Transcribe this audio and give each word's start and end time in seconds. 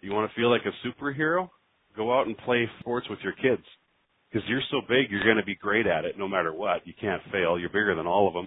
You 0.00 0.12
want 0.12 0.30
to 0.30 0.34
feel 0.34 0.50
like 0.50 0.62
a 0.64 0.86
superhero? 0.86 1.48
Go 1.96 2.16
out 2.16 2.26
and 2.26 2.36
play 2.38 2.68
sports 2.80 3.08
with 3.08 3.18
your 3.22 3.34
kids. 3.34 3.62
Because 4.30 4.48
you're 4.48 4.62
so 4.70 4.80
big, 4.88 5.10
you're 5.10 5.24
going 5.24 5.36
to 5.36 5.44
be 5.44 5.56
great 5.56 5.86
at 5.86 6.04
it 6.04 6.16
no 6.16 6.28
matter 6.28 6.52
what. 6.52 6.86
You 6.86 6.94
can't 6.98 7.22
fail. 7.32 7.58
You're 7.58 7.68
bigger 7.68 7.94
than 7.96 8.06
all 8.06 8.28
of 8.28 8.34
them. 8.34 8.46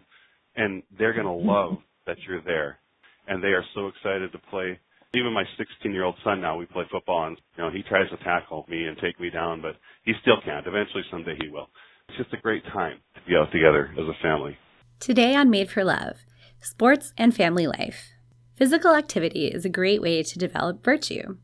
And 0.55 0.83
they're 0.97 1.13
going 1.13 1.25
to 1.25 1.31
mm-hmm. 1.31 1.49
love 1.49 1.77
that 2.05 2.17
you're 2.27 2.41
there. 2.41 2.79
And 3.27 3.43
they 3.43 3.49
are 3.49 3.63
so 3.75 3.87
excited 3.87 4.31
to 4.31 4.39
play. 4.49 4.79
Even 5.13 5.33
my 5.33 5.43
16 5.57 5.91
year 5.91 6.03
old 6.03 6.15
son 6.23 6.41
now, 6.41 6.57
we 6.57 6.65
play 6.65 6.85
football 6.91 7.27
and, 7.27 7.37
you 7.57 7.63
know, 7.63 7.69
he 7.69 7.83
tries 7.83 8.09
to 8.09 8.17
tackle 8.23 8.65
me 8.67 8.85
and 8.85 8.97
take 8.97 9.19
me 9.19 9.29
down, 9.29 9.61
but 9.61 9.75
he 10.03 10.13
still 10.21 10.37
can't. 10.43 10.65
Eventually 10.65 11.03
someday 11.11 11.35
he 11.39 11.49
will. 11.49 11.67
It's 12.09 12.17
just 12.17 12.33
a 12.33 12.41
great 12.41 12.63
time 12.73 12.97
to 13.15 13.21
be 13.27 13.35
out 13.35 13.51
together 13.51 13.91
as 13.93 14.07
a 14.07 14.21
family. 14.23 14.57
Today 14.99 15.35
on 15.35 15.49
Made 15.49 15.69
for 15.69 15.83
Love, 15.83 16.17
sports 16.61 17.13
and 17.17 17.35
family 17.35 17.67
life. 17.67 18.09
Physical 18.55 18.95
activity 18.95 19.47
is 19.47 19.65
a 19.65 19.69
great 19.69 20.01
way 20.01 20.23
to 20.23 20.39
develop 20.39 20.83
virtue, 20.83 21.37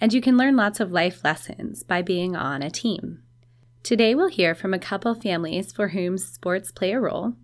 and 0.00 0.12
you 0.12 0.20
can 0.20 0.36
learn 0.36 0.56
lots 0.56 0.80
of 0.80 0.92
life 0.92 1.24
lessons 1.24 1.82
by 1.82 2.02
being 2.02 2.36
on 2.36 2.62
a 2.62 2.70
team. 2.70 3.22
Today 3.82 4.14
we'll 4.14 4.28
hear 4.28 4.54
from 4.54 4.74
a 4.74 4.78
couple 4.78 5.14
families 5.14 5.72
for 5.72 5.88
whom 5.88 6.18
sports 6.18 6.72
play 6.72 6.92
a 6.92 7.00
role, 7.00 7.34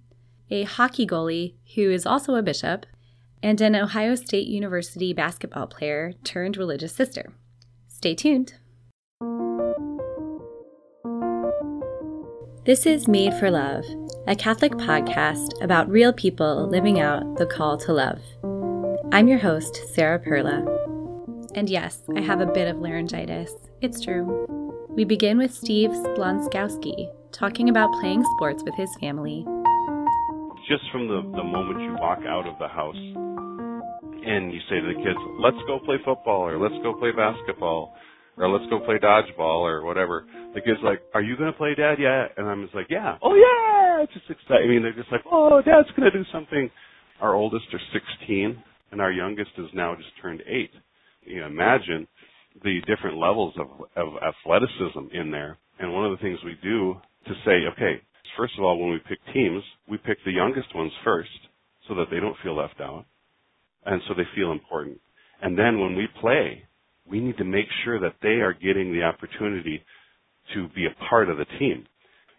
a 0.50 0.64
hockey 0.64 1.06
goalie 1.06 1.54
who 1.74 1.90
is 1.90 2.04
also 2.04 2.34
a 2.34 2.42
bishop, 2.42 2.84
and 3.42 3.60
an 3.60 3.74
Ohio 3.74 4.14
State 4.14 4.46
University 4.46 5.12
basketball 5.12 5.66
player 5.66 6.14
turned 6.24 6.56
religious 6.56 6.94
sister. 6.94 7.32
Stay 7.88 8.14
tuned. 8.14 8.54
This 12.64 12.86
is 12.86 13.08
Made 13.08 13.34
for 13.34 13.50
Love, 13.50 13.84
a 14.28 14.36
Catholic 14.36 14.72
podcast 14.72 15.60
about 15.62 15.88
real 15.88 16.12
people 16.12 16.68
living 16.68 17.00
out 17.00 17.36
the 17.36 17.46
call 17.46 17.76
to 17.78 17.92
love. 17.92 18.20
I'm 19.12 19.26
your 19.26 19.38
host, 19.38 19.80
Sarah 19.92 20.20
Perla. 20.20 20.81
And 21.54 21.68
yes, 21.68 22.00
I 22.16 22.20
have 22.20 22.40
a 22.40 22.46
bit 22.46 22.66
of 22.66 22.78
laryngitis. 22.78 23.52
It's 23.82 24.00
true. 24.00 24.46
We 24.88 25.04
begin 25.04 25.36
with 25.36 25.52
Steve 25.52 25.90
Splonskowski 25.90 27.12
talking 27.30 27.68
about 27.68 27.92
playing 28.00 28.24
sports 28.36 28.62
with 28.64 28.74
his 28.74 28.88
family. 29.00 29.44
Just 30.68 30.84
from 30.90 31.08
the, 31.08 31.20
the 31.36 31.44
moment 31.44 31.82
you 31.82 31.92
walk 32.00 32.20
out 32.26 32.48
of 32.48 32.58
the 32.58 32.68
house 32.68 32.96
and 32.96 34.52
you 34.52 34.60
say 34.70 34.80
to 34.80 34.86
the 34.86 35.00
kids, 35.04 35.18
let's 35.40 35.60
go 35.66 35.78
play 35.84 35.96
football 36.04 36.40
or 36.48 36.56
let's 36.56 36.80
go 36.82 36.94
play 36.94 37.10
basketball 37.12 37.92
or 38.38 38.48
let's 38.48 38.64
go 38.70 38.80
play 38.80 38.96
dodgeball 38.96 39.60
or 39.60 39.84
whatever. 39.84 40.24
The 40.54 40.60
kid's 40.62 40.80
like, 40.82 41.02
"Are 41.12 41.20
you 41.20 41.36
gonna 41.36 41.52
play, 41.52 41.74
Dad?" 41.74 41.98
Yeah, 41.98 42.28
and 42.38 42.48
I'm 42.48 42.62
just 42.62 42.74
like, 42.74 42.88
"Yeah." 42.88 43.18
Oh 43.20 43.34
yeah! 43.34 44.02
It's 44.02 44.12
just 44.14 44.30
exciting. 44.30 44.64
I 44.64 44.72
mean, 44.72 44.82
they're 44.82 44.94
just 44.94 45.12
like, 45.12 45.22
"Oh, 45.30 45.60
Dad's 45.60 45.90
gonna 45.96 46.10
do 46.10 46.24
something." 46.32 46.70
Our 47.20 47.34
oldest 47.34 47.66
are 47.74 47.80
16, 47.92 48.62
and 48.90 49.00
our 49.02 49.12
youngest 49.12 49.50
is 49.58 49.68
now 49.74 49.94
just 49.94 50.08
turned 50.20 50.42
eight. 50.46 50.70
You 51.24 51.40
know, 51.40 51.46
imagine 51.46 52.06
the 52.62 52.80
different 52.86 53.16
levels 53.18 53.54
of, 53.58 53.68
of 53.96 54.14
athleticism 54.22 55.14
in 55.14 55.30
there. 55.30 55.58
And 55.78 55.92
one 55.92 56.04
of 56.04 56.12
the 56.12 56.22
things 56.22 56.38
we 56.44 56.56
do 56.62 56.96
to 57.26 57.32
say, 57.44 57.66
okay, 57.72 58.00
first 58.36 58.54
of 58.58 58.64
all, 58.64 58.78
when 58.78 58.90
we 58.90 58.98
pick 59.08 59.18
teams, 59.32 59.62
we 59.88 59.98
pick 59.98 60.18
the 60.24 60.32
youngest 60.32 60.74
ones 60.74 60.92
first 61.04 61.30
so 61.88 61.94
that 61.94 62.06
they 62.10 62.20
don't 62.20 62.36
feel 62.42 62.56
left 62.56 62.80
out 62.80 63.04
and 63.84 64.00
so 64.06 64.14
they 64.14 64.26
feel 64.34 64.52
important. 64.52 65.00
And 65.40 65.58
then 65.58 65.80
when 65.80 65.96
we 65.96 66.06
play, 66.20 66.62
we 67.08 67.20
need 67.20 67.36
to 67.38 67.44
make 67.44 67.66
sure 67.84 67.98
that 68.00 68.14
they 68.22 68.40
are 68.40 68.52
getting 68.52 68.92
the 68.92 69.02
opportunity 69.02 69.82
to 70.54 70.68
be 70.68 70.86
a 70.86 71.04
part 71.08 71.28
of 71.28 71.38
the 71.38 71.46
team. 71.58 71.86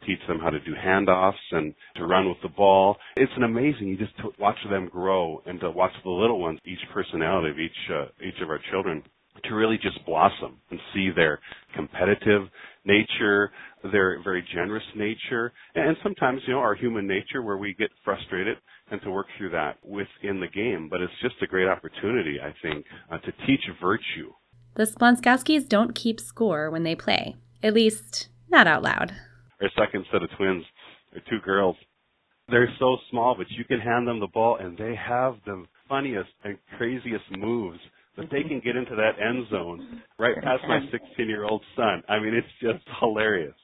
Teach 0.05 0.19
them 0.27 0.39
how 0.39 0.49
to 0.49 0.59
do 0.59 0.73
handoffs 0.73 1.33
and 1.51 1.73
to 1.95 2.05
run 2.05 2.27
with 2.27 2.37
the 2.41 2.49
ball. 2.49 2.97
It's 3.15 3.31
an 3.37 3.43
amazing. 3.43 3.87
You 3.87 3.97
just 3.97 4.13
watch 4.39 4.57
them 4.69 4.89
grow 4.91 5.41
and 5.45 5.59
to 5.61 5.71
watch 5.71 5.93
the 6.03 6.09
little 6.09 6.39
ones, 6.39 6.59
each 6.65 6.79
personality 6.93 7.49
of 7.49 7.59
each 7.59 7.91
uh, 7.91 8.25
each 8.25 8.41
of 8.41 8.49
our 8.49 8.59
children, 8.71 9.03
to 9.45 9.55
really 9.55 9.77
just 9.77 10.05
blossom 10.05 10.57
and 10.71 10.79
see 10.93 11.09
their 11.15 11.39
competitive 11.75 12.43
nature, 12.85 13.51
their 13.91 14.21
very 14.23 14.45
generous 14.53 14.83
nature, 14.95 15.53
and 15.75 15.95
sometimes 16.03 16.41
you 16.47 16.53
know 16.53 16.59
our 16.59 16.75
human 16.75 17.07
nature 17.07 17.41
where 17.41 17.58
we 17.58 17.73
get 17.73 17.89
frustrated 18.03 18.58
and 18.92 19.02
to 19.02 19.09
work 19.09 19.27
through 19.37 19.49
that 19.52 19.77
within 19.83 20.39
the 20.39 20.47
game. 20.53 20.89
But 20.89 21.02
it's 21.02 21.13
just 21.21 21.36
a 21.42 21.47
great 21.47 21.67
opportunity, 21.67 22.37
I 22.42 22.53
think, 22.61 22.86
uh, 23.11 23.17
to 23.19 23.31
teach 23.47 23.61
virtue 23.81 24.31
the 24.75 24.86
Splonskowskis 24.86 25.69
don't 25.69 25.93
keep 25.93 26.19
score 26.19 26.71
when 26.71 26.83
they 26.83 26.95
play, 26.95 27.36
at 27.61 27.73
least 27.73 28.30
not 28.49 28.65
out 28.65 28.81
loud. 28.81 29.13
Our 29.63 29.69
second 29.79 30.05
set 30.11 30.21
of 30.21 30.29
twins 30.37 30.63
are 31.15 31.21
two 31.29 31.39
girls. 31.43 31.77
They're 32.49 32.67
so 32.79 32.97
small, 33.09 33.33
but 33.37 33.49
you 33.49 33.63
can 33.63 33.79
hand 33.79 34.05
them 34.05 34.19
the 34.19 34.27
ball 34.27 34.57
and 34.57 34.77
they 34.77 34.93
have 34.95 35.37
the 35.45 35.63
funniest 35.87 36.29
and 36.43 36.57
craziest 36.77 37.23
moves 37.37 37.79
that 38.17 38.29
they 38.29 38.43
can 38.43 38.59
get 38.59 38.75
into 38.75 38.95
that 38.95 39.13
end 39.25 39.47
zone 39.49 40.01
right 40.19 40.35
past 40.43 40.63
my 40.67 40.81
16 40.91 41.29
year 41.29 41.45
old 41.45 41.63
son. 41.77 42.03
I 42.09 42.19
mean, 42.19 42.33
it's 42.33 42.47
just 42.61 42.83
hilarious. 42.99 43.55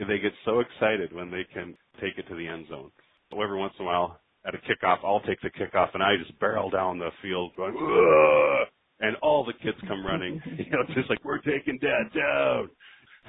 They 0.00 0.18
get 0.18 0.32
so 0.44 0.58
excited 0.58 1.12
when 1.12 1.30
they 1.30 1.46
can 1.54 1.76
take 2.00 2.18
it 2.18 2.26
to 2.28 2.34
the 2.34 2.48
end 2.48 2.66
zone. 2.68 2.90
So 3.30 3.40
every 3.40 3.56
once 3.56 3.74
in 3.78 3.84
a 3.84 3.88
while, 3.88 4.20
at 4.44 4.54
a 4.54 4.58
kickoff, 4.58 4.98
I'll 5.04 5.20
take 5.20 5.40
the 5.40 5.50
kickoff 5.50 5.94
and 5.94 6.02
I 6.02 6.16
just 6.16 6.38
barrel 6.40 6.68
down 6.68 6.98
the 6.98 7.10
field 7.22 7.52
going, 7.56 7.74
Ugh! 7.76 8.66
and 9.00 9.16
all 9.22 9.44
the 9.44 9.52
kids 9.52 9.78
come 9.86 10.04
running. 10.04 10.42
You 10.58 10.70
know, 10.70 10.82
just 10.94 11.08
like 11.08 11.24
we're 11.24 11.38
taking 11.38 11.78
dad 11.80 12.12
down, 12.14 12.70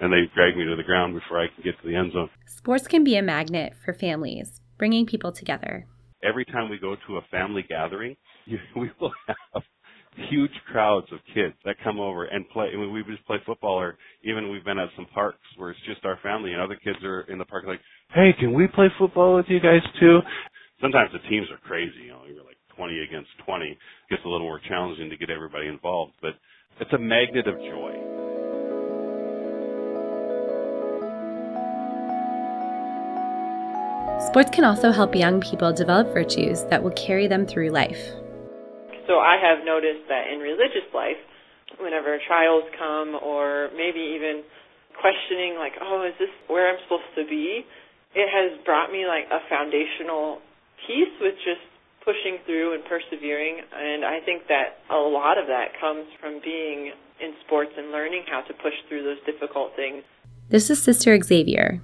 and 0.02 0.12
they 0.12 0.30
drag 0.34 0.56
me 0.56 0.66
to 0.66 0.76
the 0.76 0.84
ground 0.84 1.14
before 1.14 1.42
I 1.42 1.48
can 1.48 1.64
get 1.64 1.80
to 1.82 1.88
the 1.88 1.96
end 1.96 2.14
zone. 2.14 2.30
Sports 2.48 2.88
can 2.88 3.04
be 3.04 3.16
a 3.16 3.22
magnet 3.22 3.74
for 3.84 3.94
families, 3.94 4.62
bringing 4.78 5.06
people 5.06 5.32
together. 5.32 5.88
Every 6.24 6.46
time 6.46 6.70
we 6.70 6.78
go 6.78 6.96
to 7.08 7.18
a 7.18 7.22
family 7.32 7.64
gathering, 7.68 8.16
we 8.76 8.92
will 9.00 9.14
have 9.28 9.64
huge 10.30 10.52
crowds 10.72 11.08
of 11.12 11.20
kids 11.34 11.56
that 11.66 11.76
come 11.84 12.00
over 12.00 12.26
and 12.26 12.48
play. 12.50 12.68
I 12.74 12.78
mean, 12.78 12.94
we 12.94 13.04
just 13.04 13.26
play 13.26 13.38
football, 13.46 13.80
or 13.80 13.98
even 14.24 14.50
we've 14.50 14.64
been 14.64 14.80
at 14.80 14.90
some 14.96 15.08
parks 15.14 15.40
where 15.58 15.72
it's 15.72 15.80
just 15.86 16.06
our 16.06 16.18
family, 16.24 16.54
and 16.54 16.62
other 16.62 16.78
kids 16.82 16.98
are 17.04 17.22
in 17.22 17.38
the 17.38 17.46
park 17.46 17.66
like, 17.68 17.82
"Hey, 18.14 18.34
can 18.40 18.54
we 18.54 18.68
play 18.68 18.88
football 18.98 19.36
with 19.36 19.50
you 19.50 19.60
guys 19.60 19.82
too?" 20.00 20.22
Sometimes 20.82 21.12
the 21.12 21.20
teams 21.30 21.50
are 21.52 21.58
crazy. 21.58 22.04
You 22.04 22.12
know, 22.12 22.24
you're 22.28 22.44
like 22.44 22.58
20 22.76 23.00
against 23.00 23.30
20. 23.46 23.72
It 23.72 23.78
gets 24.10 24.24
a 24.26 24.30
little 24.30 24.48
more 24.48 24.60
challenging 24.68 25.10
to 25.10 25.18
get 25.18 25.30
everybody 25.30 25.68
involved, 25.68 26.14
but 26.22 26.36
it's 26.80 26.94
a 26.94 26.98
magnet 26.98 27.48
of 27.48 27.58
joy. 27.60 28.25
Sports 34.28 34.50
can 34.52 34.64
also 34.64 34.92
help 34.92 35.16
young 35.16 35.40
people 35.40 35.72
develop 35.72 36.14
virtues 36.14 36.64
that 36.66 36.84
will 36.84 36.92
carry 36.92 37.28
them 37.28 37.46
through 37.46 37.70
life. 37.70 38.00
So 39.08 39.20
I 39.20 39.38
have 39.40 39.64
noticed 39.64 40.08
that 40.10 40.28
in 40.32 40.40
religious 40.40 40.88
life, 40.94 41.20
whenever 41.80 42.18
trials 42.28 42.64
come 42.78 43.16
or 43.22 43.70
maybe 43.76 44.00
even 44.16 44.44
questioning 45.00 45.56
like, 45.60 45.74
oh, 45.82 46.08
is 46.08 46.16
this 46.20 46.30
where 46.48 46.68
I'm 46.68 46.80
supposed 46.84 47.12
to 47.16 47.26
be? 47.28 47.66
It 48.16 48.28
has 48.32 48.58
brought 48.66 48.92
me 48.92 49.06
like 49.06 49.26
a 49.32 49.40
foundational 49.50 50.40
piece 50.88 51.12
with 51.20 51.36
just 51.44 51.64
pushing 52.04 52.40
through 52.46 52.76
and 52.76 52.84
persevering. 52.86 53.62
And 53.74 54.06
I 54.06 54.20
think 54.24 54.48
that 54.48 54.84
a 54.90 54.98
lot 54.98 55.38
of 55.38 55.48
that 55.48 55.76
comes 55.80 56.06
from 56.22 56.40
being 56.44 56.92
in 57.20 57.34
sports 57.46 57.72
and 57.78 57.92
learning 57.92 58.24
how 58.30 58.42
to 58.42 58.54
push 58.54 58.76
through 58.88 59.04
those 59.04 59.20
difficult 59.26 59.76
things. 59.76 60.04
This 60.50 60.70
is 60.70 60.82
Sister 60.82 61.18
Xavier. 61.22 61.82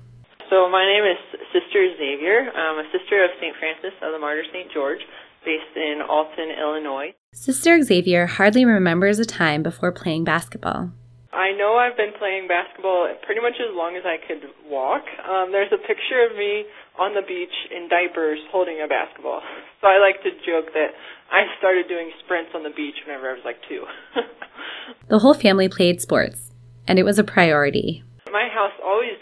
So 0.51 0.67
my 0.67 0.83
name 0.83 1.07
is 1.07 1.15
Sister 1.55 1.79
Xavier. 1.95 2.51
I'm 2.51 2.83
a 2.83 2.83
sister 2.91 3.23
of 3.23 3.31
St. 3.39 3.55
Francis 3.55 3.95
of 4.03 4.11
the 4.11 4.19
Martyr 4.19 4.43
St. 4.51 4.67
George, 4.75 4.99
based 5.47 5.71
in 5.79 6.03
Alton, 6.03 6.51
Illinois. 6.51 7.15
Sister 7.31 7.81
Xavier 7.81 8.27
hardly 8.27 8.65
remembers 8.65 9.17
a 9.17 9.23
time 9.23 9.63
before 9.63 9.93
playing 9.93 10.25
basketball. 10.25 10.91
I 11.31 11.55
know 11.55 11.79
I've 11.79 11.95
been 11.95 12.11
playing 12.19 12.51
basketball 12.51 13.07
pretty 13.23 13.39
much 13.39 13.63
as 13.63 13.71
long 13.71 13.95
as 13.95 14.03
I 14.03 14.19
could 14.19 14.51
walk. 14.67 15.07
Um, 15.23 15.55
there's 15.55 15.71
a 15.71 15.79
picture 15.87 16.19
of 16.27 16.35
me 16.35 16.67
on 16.99 17.15
the 17.15 17.23
beach 17.23 17.55
in 17.71 17.87
diapers 17.87 18.43
holding 18.51 18.83
a 18.83 18.87
basketball. 18.91 19.39
So 19.81 19.87
I 19.87 19.97
like 19.97 20.21
to 20.21 20.29
joke 20.45 20.69
that 20.77 20.93
I 21.31 21.41
started 21.57 21.87
doing 21.89 22.11
sprints 22.23 22.51
on 22.53 22.61
the 22.61 22.69
beach 22.69 22.93
whenever 23.03 23.31
I 23.31 23.33
was 23.33 23.41
like 23.43 23.57
two. 23.67 23.81
the 25.07 25.17
whole 25.17 25.33
family 25.33 25.67
played 25.67 25.99
sports, 25.99 26.51
and 26.85 26.99
it 26.99 27.03
was 27.03 27.17
a 27.17 27.23
priority. 27.23 28.03
My 28.31 28.45
house 28.53 28.77
always 28.85 29.17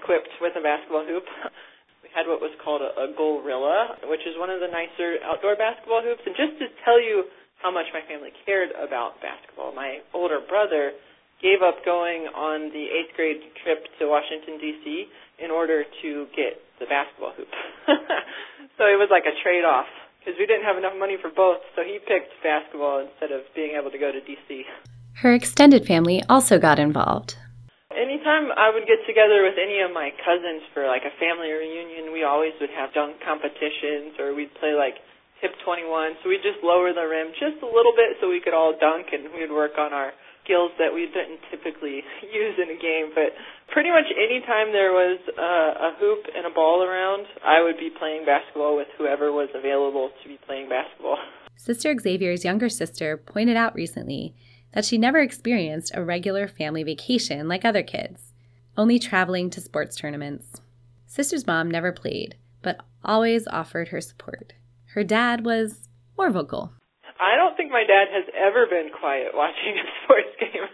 equipped 0.00 0.32
with 0.40 0.56
a 0.56 0.64
basketball 0.64 1.04
hoop. 1.04 1.28
We 2.00 2.08
had 2.16 2.24
what 2.26 2.40
was 2.40 2.50
called 2.58 2.80
a, 2.80 2.90
a 2.96 3.12
Goalrilla, 3.12 4.08
which 4.08 4.24
is 4.24 4.32
one 4.34 4.48
of 4.48 4.58
the 4.58 4.72
nicer 4.72 5.20
outdoor 5.22 5.54
basketball 5.54 6.00
hoops. 6.00 6.24
And 6.24 6.34
just 6.34 6.56
to 6.58 6.66
tell 6.82 6.96
you 6.96 7.28
how 7.60 7.68
much 7.70 7.92
my 7.92 8.00
family 8.08 8.32
cared 8.48 8.72
about 8.72 9.20
basketball, 9.20 9.76
my 9.76 10.00
older 10.16 10.40
brother 10.40 10.96
gave 11.44 11.60
up 11.60 11.84
going 11.84 12.28
on 12.32 12.72
the 12.72 12.84
eighth 12.88 13.12
grade 13.16 13.44
trip 13.62 13.84
to 14.00 14.08
Washington 14.08 14.56
D.C. 14.56 15.06
in 15.44 15.52
order 15.52 15.84
to 15.84 16.26
get 16.36 16.56
the 16.80 16.86
basketball 16.88 17.36
hoop. 17.36 17.52
so 18.80 18.88
it 18.88 18.96
was 18.96 19.12
like 19.12 19.28
a 19.28 19.36
trade 19.44 19.68
off 19.68 19.88
because 20.18 20.36
we 20.40 20.46
didn't 20.48 20.64
have 20.64 20.76
enough 20.76 20.96
money 20.98 21.16
for 21.20 21.28
both. 21.28 21.60
So 21.76 21.82
he 21.84 22.00
picked 22.00 22.32
basketball 22.42 23.04
instead 23.04 23.32
of 23.32 23.44
being 23.54 23.76
able 23.76 23.90
to 23.90 23.98
go 23.98 24.12
to 24.12 24.20
D.C. 24.20 24.64
Her 25.20 25.32
extended 25.32 25.86
family 25.86 26.22
also 26.28 26.58
got 26.58 26.78
involved. 26.78 27.36
Anytime 27.90 28.54
I 28.54 28.70
would 28.70 28.86
get 28.86 29.02
together 29.02 29.42
with 29.42 29.58
any 29.58 29.82
of 29.82 29.90
my 29.90 30.14
cousins 30.22 30.62
for 30.70 30.86
like 30.86 31.02
a 31.02 31.10
family 31.18 31.50
reunion, 31.50 32.14
we 32.14 32.22
always 32.22 32.54
would 32.62 32.70
have 32.70 32.94
dunk 32.94 33.18
competitions 33.18 34.14
or 34.22 34.30
we'd 34.30 34.54
play 34.62 34.78
like 34.78 35.02
tip 35.42 35.50
21. 35.66 36.22
So 36.22 36.30
we'd 36.30 36.46
just 36.46 36.62
lower 36.62 36.94
the 36.94 37.02
rim 37.02 37.34
just 37.34 37.58
a 37.58 37.66
little 37.66 37.90
bit 37.98 38.14
so 38.22 38.30
we 38.30 38.38
could 38.38 38.54
all 38.54 38.78
dunk 38.78 39.10
and 39.10 39.34
we'd 39.34 39.50
work 39.50 39.74
on 39.74 39.90
our 39.90 40.14
skills 40.46 40.70
that 40.78 40.94
we 40.94 41.10
didn't 41.10 41.42
typically 41.50 42.06
use 42.22 42.54
in 42.62 42.70
a 42.70 42.78
game, 42.78 43.10
but 43.10 43.34
pretty 43.74 43.90
much 43.90 44.06
any 44.14 44.38
time 44.46 44.70
there 44.70 44.94
was 44.94 45.18
a 45.34 45.90
hoop 45.98 46.30
and 46.30 46.46
a 46.46 46.54
ball 46.54 46.86
around, 46.86 47.26
I 47.42 47.58
would 47.58 47.76
be 47.76 47.90
playing 47.90 48.22
basketball 48.22 48.78
with 48.78 48.88
whoever 48.98 49.34
was 49.34 49.50
available 49.50 50.10
to 50.22 50.28
be 50.28 50.38
playing 50.46 50.70
basketball. 50.70 51.18
Sister 51.56 51.94
Xavier's 51.98 52.44
younger 52.44 52.68
sister 52.68 53.16
pointed 53.18 53.56
out 53.56 53.74
recently 53.74 54.34
that 54.72 54.84
she 54.84 54.98
never 54.98 55.18
experienced 55.18 55.92
a 55.94 56.04
regular 56.04 56.46
family 56.46 56.82
vacation 56.82 57.48
like 57.48 57.64
other 57.64 57.82
kids, 57.82 58.32
only 58.76 58.98
traveling 58.98 59.50
to 59.50 59.60
sports 59.60 59.96
tournaments. 59.96 60.60
Sister's 61.06 61.46
mom 61.46 61.70
never 61.70 61.92
played, 61.92 62.36
but 62.62 62.80
always 63.04 63.46
offered 63.48 63.88
her 63.88 64.00
support. 64.00 64.52
Her 64.94 65.04
dad 65.04 65.44
was 65.44 65.88
more 66.16 66.30
vocal. 66.30 66.72
I 67.20 67.36
don't 67.36 67.56
think 67.56 67.70
my 67.70 67.84
dad 67.84 68.08
has 68.08 68.24
ever 68.32 68.64
been 68.64 68.88
quiet 68.96 69.34
watching 69.34 69.76
a 69.76 69.86
sports 70.04 70.32
game, 70.40 70.64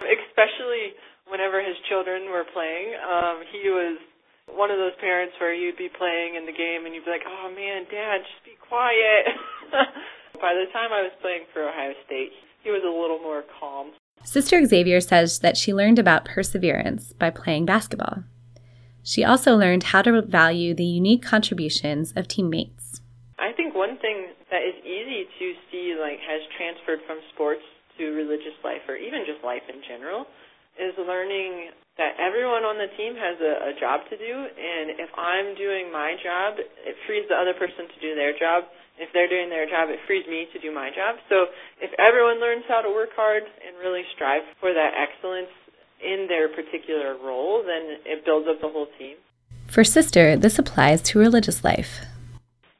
especially 0.00 0.96
whenever 1.28 1.60
his 1.60 1.76
children 1.88 2.32
were 2.32 2.48
playing. 2.56 2.96
Um, 2.96 3.44
he 3.52 3.68
was 3.68 4.00
one 4.48 4.70
of 4.70 4.80
those 4.80 4.96
parents 5.00 5.36
where 5.38 5.52
you'd 5.52 5.76
be 5.76 5.92
playing 5.92 6.36
in 6.36 6.48
the 6.48 6.56
game 6.56 6.84
and 6.84 6.94
you'd 6.94 7.04
be 7.04 7.12
like, 7.12 7.26
"Oh 7.28 7.52
man, 7.52 7.84
Dad, 7.88 8.24
just 8.24 8.44
be 8.44 8.56
quiet." 8.58 9.28
By 10.40 10.56
the 10.56 10.66
time 10.72 10.90
I 10.90 11.06
was 11.06 11.14
playing 11.20 11.46
for 11.52 11.68
Ohio 11.68 11.94
State, 12.04 12.32
he 12.62 12.70
was 12.70 12.82
a 12.84 12.90
little 12.90 13.18
more 13.18 13.42
calm. 13.58 13.92
Sister 14.24 14.64
Xavier 14.64 15.00
says 15.00 15.40
that 15.40 15.56
she 15.56 15.74
learned 15.74 15.98
about 15.98 16.24
perseverance 16.24 17.12
by 17.12 17.30
playing 17.30 17.66
basketball. 17.66 18.24
She 19.02 19.24
also 19.24 19.56
learned 19.56 19.90
how 19.90 20.02
to 20.02 20.22
value 20.22 20.74
the 20.74 20.86
unique 20.86 21.22
contributions 21.22 22.12
of 22.14 22.28
teammates. 22.28 23.00
I 23.38 23.50
think 23.52 23.74
one 23.74 23.98
thing 23.98 24.30
that 24.50 24.62
is 24.62 24.78
easy 24.86 25.26
to 25.26 25.46
see 25.70 25.98
like 25.98 26.22
has 26.22 26.40
transferred 26.56 27.00
from 27.06 27.18
sports 27.34 27.66
to 27.98 28.14
religious 28.14 28.54
life 28.62 28.86
or 28.86 28.94
even 28.94 29.26
just 29.26 29.42
life 29.42 29.66
in 29.66 29.82
general 29.82 30.26
is 30.78 30.94
learning 30.96 31.74
that 31.98 32.16
everyone 32.16 32.62
on 32.64 32.78
the 32.78 32.88
team 32.96 33.18
has 33.18 33.36
a, 33.42 33.68
a 33.68 33.72
job 33.76 34.06
to 34.08 34.16
do 34.16 34.34
and 34.48 34.96
if 34.96 35.10
I'm 35.18 35.52
doing 35.58 35.92
my 35.92 36.16
job 36.22 36.56
it 36.56 36.96
frees 37.04 37.26
the 37.28 37.36
other 37.36 37.52
person 37.52 37.90
to 37.90 37.98
do 38.00 38.14
their 38.14 38.32
job 38.32 38.70
if 38.98 39.08
they're 39.12 39.28
doing 39.28 39.48
their 39.48 39.68
job 39.68 39.88
it 39.88 39.98
frees 40.06 40.26
me 40.26 40.46
to 40.52 40.58
do 40.58 40.72
my 40.72 40.90
job 40.90 41.16
so 41.28 41.46
if 41.80 41.90
everyone 41.98 42.40
learns 42.40 42.64
how 42.68 42.80
to 42.80 42.90
work 42.90 43.10
hard 43.16 43.42
and 43.42 43.76
really 43.78 44.02
strive 44.14 44.42
for 44.60 44.72
that 44.72 44.92
excellence 44.96 45.52
in 46.02 46.26
their 46.28 46.48
particular 46.48 47.16
role 47.18 47.62
then 47.62 47.98
it 48.04 48.24
builds 48.24 48.46
up 48.48 48.60
the 48.60 48.68
whole 48.68 48.88
team 48.98 49.16
for 49.68 49.84
sister 49.84 50.36
this 50.36 50.58
applies 50.58 51.00
to 51.00 51.18
religious 51.18 51.64
life 51.64 52.04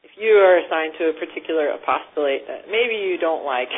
If 0.02 0.20
you 0.20 0.36
are 0.36 0.60
assigned 0.60 0.94
to 0.98 1.10
a 1.10 1.14
particular 1.16 1.72
apostolate 1.72 2.46
that 2.46 2.68
maybe 2.68 2.94
you 2.94 3.16
don't 3.18 3.44
like, 3.44 3.72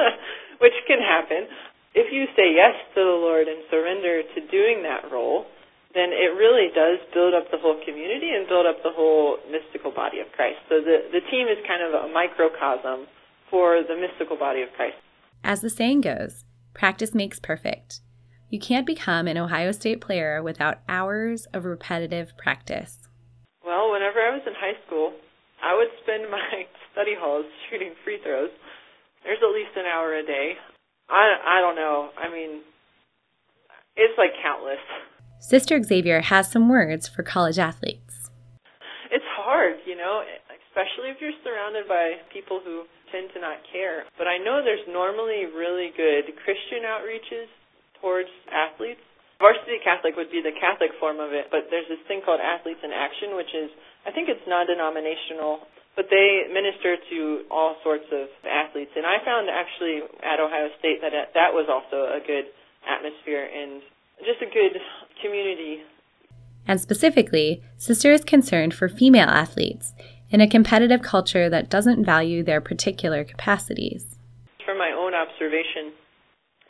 which 0.64 0.74
can 0.88 0.98
happen. 0.98 1.46
If 1.94 2.10
you 2.10 2.26
say 2.34 2.50
yes 2.50 2.74
to 2.94 3.00
the 3.04 3.18
Lord 3.20 3.46
and 3.46 3.62
surrender 3.70 4.22
to 4.22 4.40
doing 4.50 4.82
that 4.82 5.12
role, 5.12 5.46
then 5.94 6.10
it 6.10 6.34
really 6.34 6.74
does 6.74 6.98
build 7.14 7.34
up 7.34 7.50
the 7.50 7.58
whole 7.58 7.78
community 7.86 8.34
and 8.34 8.48
build 8.48 8.66
up 8.66 8.82
the 8.82 8.90
whole 8.90 9.38
mystical 9.50 9.94
body 9.94 10.18
of 10.18 10.26
Christ. 10.34 10.58
So 10.68 10.82
the, 10.82 11.06
the 11.14 11.22
team 11.30 11.46
is 11.46 11.62
kind 11.66 11.86
of 11.86 11.94
a 11.94 12.12
microcosm 12.12 13.06
for 13.48 13.80
the 13.86 13.94
mystical 13.94 14.36
body 14.36 14.62
of 14.62 14.68
Christ. 14.74 14.98
As 15.44 15.60
the 15.60 15.70
saying 15.70 16.02
goes, 16.02 16.42
practice 16.74 17.14
makes 17.14 17.38
perfect. 17.38 18.00
You 18.50 18.58
can't 18.58 18.86
become 18.86 19.26
an 19.26 19.38
Ohio 19.38 19.70
State 19.70 20.00
player 20.00 20.42
without 20.42 20.82
hours 20.88 21.46
of 21.54 21.64
repetitive 21.64 22.36
practice. 22.36 23.08
Well, 23.64 23.92
whenever 23.92 24.18
I 24.18 24.34
was 24.34 24.42
in 24.46 24.54
high 24.58 24.78
school, 24.86 25.14
I 25.62 25.76
would 25.78 25.88
spend 26.02 26.30
my 26.30 26.66
study 26.92 27.14
halls 27.16 27.46
shooting 27.70 27.94
free 28.02 28.18
throws. 28.22 28.50
There's 29.22 29.38
at 29.40 29.54
least 29.54 29.72
an 29.76 29.86
hour 29.86 30.14
a 30.14 30.26
day. 30.26 30.54
I 31.08 31.58
I 31.58 31.60
don't 31.60 31.76
know. 31.76 32.10
I 32.18 32.28
mean, 32.28 32.60
it's 33.96 34.16
like 34.18 34.30
countless. 34.42 34.82
Sister 35.38 35.82
Xavier 35.82 36.20
has 36.22 36.50
some 36.50 36.68
words 36.68 37.08
for 37.08 37.22
college 37.22 37.58
athletes. 37.58 38.30
It's 39.10 39.28
hard, 39.36 39.76
you 39.86 39.96
know, 39.96 40.24
especially 40.68 41.10
if 41.12 41.20
you're 41.20 41.36
surrounded 41.44 41.86
by 41.86 42.18
people 42.32 42.60
who 42.64 42.84
tend 43.12 43.30
to 43.34 43.40
not 43.40 43.62
care. 43.70 44.04
But 44.18 44.26
I 44.26 44.38
know 44.38 44.64
there's 44.64 44.82
normally 44.88 45.46
really 45.46 45.92
good 45.94 46.32
Christian 46.42 46.82
outreaches 46.82 47.46
towards 48.00 48.28
athletes. 48.50 49.00
Varsity 49.38 49.78
Catholic 49.84 50.16
would 50.16 50.30
be 50.30 50.40
the 50.40 50.54
Catholic 50.56 50.90
form 50.98 51.20
of 51.20 51.34
it, 51.34 51.50
but 51.50 51.68
there's 51.68 51.86
this 51.90 52.00
thing 52.08 52.22
called 52.24 52.40
Athletes 52.40 52.80
in 52.82 52.90
Action, 52.90 53.36
which 53.36 53.52
is 53.52 53.68
I 54.06 54.12
think 54.12 54.28
it's 54.28 54.44
non-denominational, 54.46 55.64
but 55.96 56.06
they 56.10 56.44
minister 56.52 56.96
to 56.96 57.18
all 57.50 57.76
sorts 57.82 58.04
of 58.12 58.28
athletes. 58.44 58.92
And 58.96 59.06
I 59.06 59.22
found 59.24 59.48
actually 59.48 60.04
at 60.22 60.40
Ohio 60.40 60.68
State 60.78 61.00
that 61.00 61.12
that 61.12 61.50
was 61.52 61.66
also 61.68 62.12
a 62.12 62.20
good 62.20 62.52
atmosphere 62.84 63.48
and 63.48 63.80
just 64.18 64.42
a 64.42 64.46
good 64.46 64.80
community. 65.22 65.82
And 66.66 66.80
specifically, 66.80 67.62
Sister 67.76 68.12
is 68.12 68.24
concerned 68.24 68.74
for 68.74 68.88
female 68.88 69.28
athletes 69.28 69.92
in 70.30 70.40
a 70.40 70.48
competitive 70.48 71.02
culture 71.02 71.50
that 71.50 71.68
doesn't 71.68 72.04
value 72.04 72.42
their 72.42 72.60
particular 72.60 73.24
capacities. 73.24 74.16
From 74.64 74.78
my 74.78 74.90
own 74.96 75.12
observation 75.12 75.92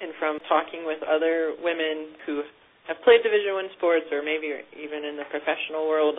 and 0.01 0.13
from 0.19 0.39
talking 0.49 0.85
with 0.85 0.99
other 1.07 1.55
women 1.63 2.19
who 2.27 2.43
have 2.89 3.01
played 3.05 3.23
Division 3.23 3.55
One 3.55 3.71
sports 3.79 4.07
or 4.11 4.21
maybe 4.21 4.53
even 4.77 5.05
in 5.05 5.17
the 5.17 5.25
professional 5.31 5.89
world, 5.89 6.19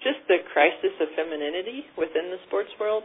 just 0.00 0.22
the 0.28 0.40
crisis 0.52 0.94
of 1.00 1.12
femininity 1.12 1.84
within 1.98 2.32
the 2.32 2.40
sports 2.46 2.70
world. 2.80 3.04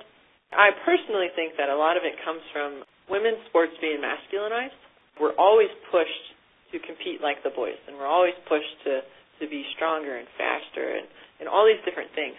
I 0.54 0.72
personally 0.86 1.28
think 1.36 1.58
that 1.58 1.68
a 1.68 1.76
lot 1.76 1.98
of 1.98 2.06
it 2.06 2.16
comes 2.24 2.40
from 2.54 2.86
women's 3.10 3.44
sports 3.50 3.74
being 3.82 4.00
masculinized. 4.00 4.78
We're 5.20 5.36
always 5.36 5.72
pushed 5.92 6.35
to 6.72 6.80
compete 6.82 7.22
like 7.22 7.44
the 7.44 7.54
boys, 7.54 7.78
and 7.88 7.98
we're 7.98 8.10
always 8.10 8.36
pushed 8.50 8.76
to, 8.86 9.02
to 9.42 9.46
be 9.46 9.66
stronger 9.76 10.18
and 10.18 10.28
faster 10.38 10.98
and, 10.98 11.06
and 11.40 11.50
all 11.50 11.66
these 11.66 11.82
different 11.86 12.10
things. 12.16 12.36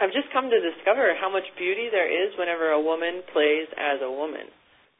I've 0.00 0.12
just 0.12 0.32
come 0.32 0.50
to 0.50 0.58
discover 0.58 1.14
how 1.14 1.30
much 1.30 1.46
beauty 1.54 1.92
there 1.92 2.08
is 2.08 2.32
whenever 2.34 2.72
a 2.72 2.80
woman 2.80 3.22
plays 3.30 3.68
as 3.76 4.00
a 4.02 4.10
woman 4.10 4.48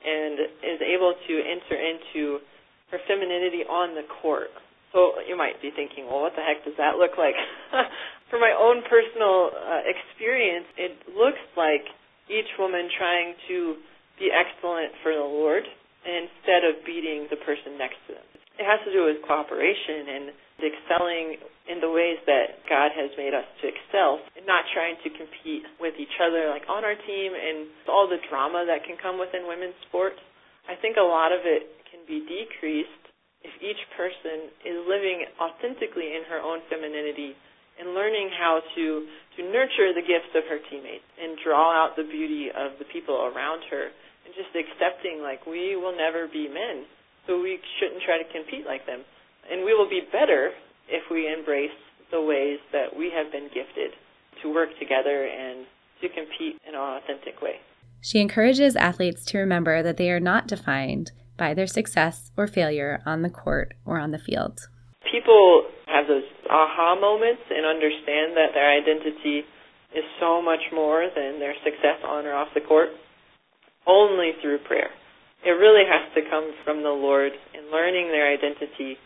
and 0.04 0.38
is 0.62 0.80
able 0.82 1.14
to 1.14 1.34
enter 1.42 1.74
into 1.74 2.38
her 2.92 3.00
femininity 3.08 3.64
on 3.64 3.94
the 3.96 4.04
court. 4.20 4.52
So 4.92 5.16
you 5.24 5.34
might 5.34 5.56
be 5.64 5.72
thinking, 5.72 6.04
well, 6.04 6.20
what 6.20 6.36
the 6.36 6.44
heck 6.44 6.62
does 6.68 6.76
that 6.76 7.00
look 7.00 7.16
like? 7.16 7.34
For 8.30 8.38
my 8.38 8.52
own 8.52 8.84
personal 8.84 9.50
uh, 9.50 9.82
experience, 9.88 10.68
it 10.76 10.92
looks 11.16 11.40
like 11.56 11.84
each 12.28 12.48
woman 12.58 12.88
trying 12.96 13.34
to 13.48 13.76
be 14.18 14.28
excellent 14.30 14.92
for 15.02 15.12
the 15.12 15.24
Lord 15.24 15.64
instead 16.04 16.64
of 16.64 16.84
beating 16.84 17.26
the 17.28 17.36
person 17.42 17.76
next 17.76 17.98
to 18.08 18.14
them. 18.14 18.31
It 18.62 18.70
has 18.70 18.78
to 18.86 18.94
do 18.94 19.10
with 19.10 19.18
cooperation 19.26 20.06
and 20.06 20.24
excelling 20.62 21.34
in 21.66 21.82
the 21.82 21.90
ways 21.90 22.22
that 22.30 22.62
God 22.70 22.94
has 22.94 23.10
made 23.18 23.34
us 23.34 23.42
to 23.58 23.66
excel, 23.66 24.22
and 24.38 24.46
not 24.46 24.62
trying 24.70 24.94
to 25.02 25.10
compete 25.10 25.66
with 25.82 25.98
each 25.98 26.14
other 26.22 26.46
like 26.46 26.62
on 26.70 26.86
our 26.86 26.94
team 26.94 27.34
and 27.34 27.66
all 27.90 28.06
the 28.06 28.22
drama 28.30 28.62
that 28.62 28.86
can 28.86 28.94
come 29.02 29.18
within 29.18 29.50
women's 29.50 29.74
sports. 29.90 30.22
I 30.70 30.78
think 30.78 30.94
a 30.94 31.02
lot 31.02 31.34
of 31.34 31.42
it 31.42 31.74
can 31.90 32.06
be 32.06 32.22
decreased 32.22 33.02
if 33.42 33.50
each 33.58 33.82
person 33.98 34.54
is 34.62 34.78
living 34.86 35.26
authentically 35.42 36.14
in 36.14 36.22
her 36.30 36.38
own 36.38 36.62
femininity 36.70 37.34
and 37.82 37.98
learning 37.98 38.30
how 38.30 38.62
to 38.78 38.84
to 39.34 39.40
nurture 39.42 39.90
the 39.90 40.06
gifts 40.06 40.38
of 40.38 40.46
her 40.46 40.62
teammates 40.70 41.10
and 41.18 41.34
draw 41.42 41.74
out 41.74 41.98
the 41.98 42.06
beauty 42.06 42.46
of 42.54 42.78
the 42.78 42.86
people 42.94 43.26
around 43.26 43.66
her 43.74 43.90
and 44.22 44.30
just 44.38 44.54
accepting 44.54 45.18
like 45.18 45.42
we 45.50 45.74
will 45.74 45.98
never 45.98 46.30
be 46.30 46.46
men 46.46 46.86
so 47.26 47.40
we 47.40 47.58
shouldn't 47.78 48.02
try 48.02 48.18
to 48.18 48.26
compete 48.32 48.66
like 48.66 48.86
them 48.86 49.02
and 49.50 49.64
we 49.64 49.74
will 49.74 49.88
be 49.88 50.02
better 50.12 50.50
if 50.88 51.02
we 51.10 51.32
embrace 51.32 51.74
the 52.10 52.20
ways 52.20 52.58
that 52.72 52.94
we 52.96 53.10
have 53.10 53.32
been 53.32 53.48
gifted 53.54 53.92
to 54.42 54.52
work 54.52 54.68
together 54.78 55.26
and 55.26 55.66
to 56.00 56.08
compete 56.08 56.60
in 56.66 56.74
an 56.74 56.80
authentic 56.80 57.40
way. 57.40 57.56
She 58.00 58.20
encourages 58.20 58.76
athletes 58.76 59.24
to 59.26 59.38
remember 59.38 59.82
that 59.82 59.96
they 59.96 60.10
are 60.10 60.20
not 60.20 60.46
defined 60.46 61.12
by 61.36 61.54
their 61.54 61.66
success 61.66 62.30
or 62.36 62.46
failure 62.46 63.00
on 63.06 63.22
the 63.22 63.30
court 63.30 63.74
or 63.84 63.98
on 63.98 64.10
the 64.10 64.18
field. 64.18 64.60
People 65.10 65.64
have 65.86 66.06
those 66.08 66.24
aha 66.50 66.96
moments 67.00 67.42
and 67.50 67.64
understand 67.64 68.36
that 68.36 68.50
their 68.54 68.70
identity 68.70 69.44
is 69.94 70.04
so 70.20 70.42
much 70.42 70.60
more 70.72 71.08
than 71.14 71.38
their 71.38 71.54
success 71.64 72.02
on 72.04 72.26
or 72.26 72.34
off 72.34 72.48
the 72.54 72.60
court 72.60 72.88
only 73.86 74.32
through 74.40 74.58
prayer. 74.58 74.90
It 75.44 75.50
really 75.50 75.82
has 75.90 76.06
to 76.14 76.30
come 76.30 76.52
from 76.64 76.84
the 76.84 76.94
Lord 76.94 77.32
and 77.52 77.68
learning 77.72 78.08
their 78.08 78.32
identity 78.32 78.96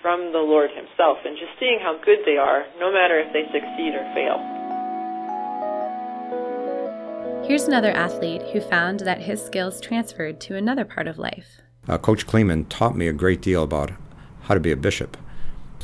from 0.00 0.30
the 0.32 0.38
Lord 0.38 0.70
Himself 0.70 1.18
and 1.24 1.36
just 1.36 1.58
seeing 1.58 1.80
how 1.82 1.98
good 2.04 2.18
they 2.24 2.36
are, 2.36 2.64
no 2.78 2.92
matter 2.92 3.18
if 3.18 3.32
they 3.32 3.42
succeed 3.50 3.94
or 3.94 4.06
fail. 4.14 4.38
Here's 7.48 7.64
another 7.64 7.90
athlete 7.90 8.42
who 8.52 8.60
found 8.60 9.00
that 9.00 9.22
his 9.22 9.44
skills 9.44 9.80
transferred 9.80 10.40
to 10.42 10.54
another 10.54 10.84
part 10.84 11.08
of 11.08 11.18
life. 11.18 11.60
Uh, 11.88 11.98
Coach 11.98 12.26
Kleeman 12.26 12.66
taught 12.66 12.96
me 12.96 13.08
a 13.08 13.12
great 13.12 13.40
deal 13.40 13.64
about 13.64 13.90
how 14.42 14.54
to 14.54 14.60
be 14.60 14.70
a 14.70 14.76
bishop. 14.76 15.16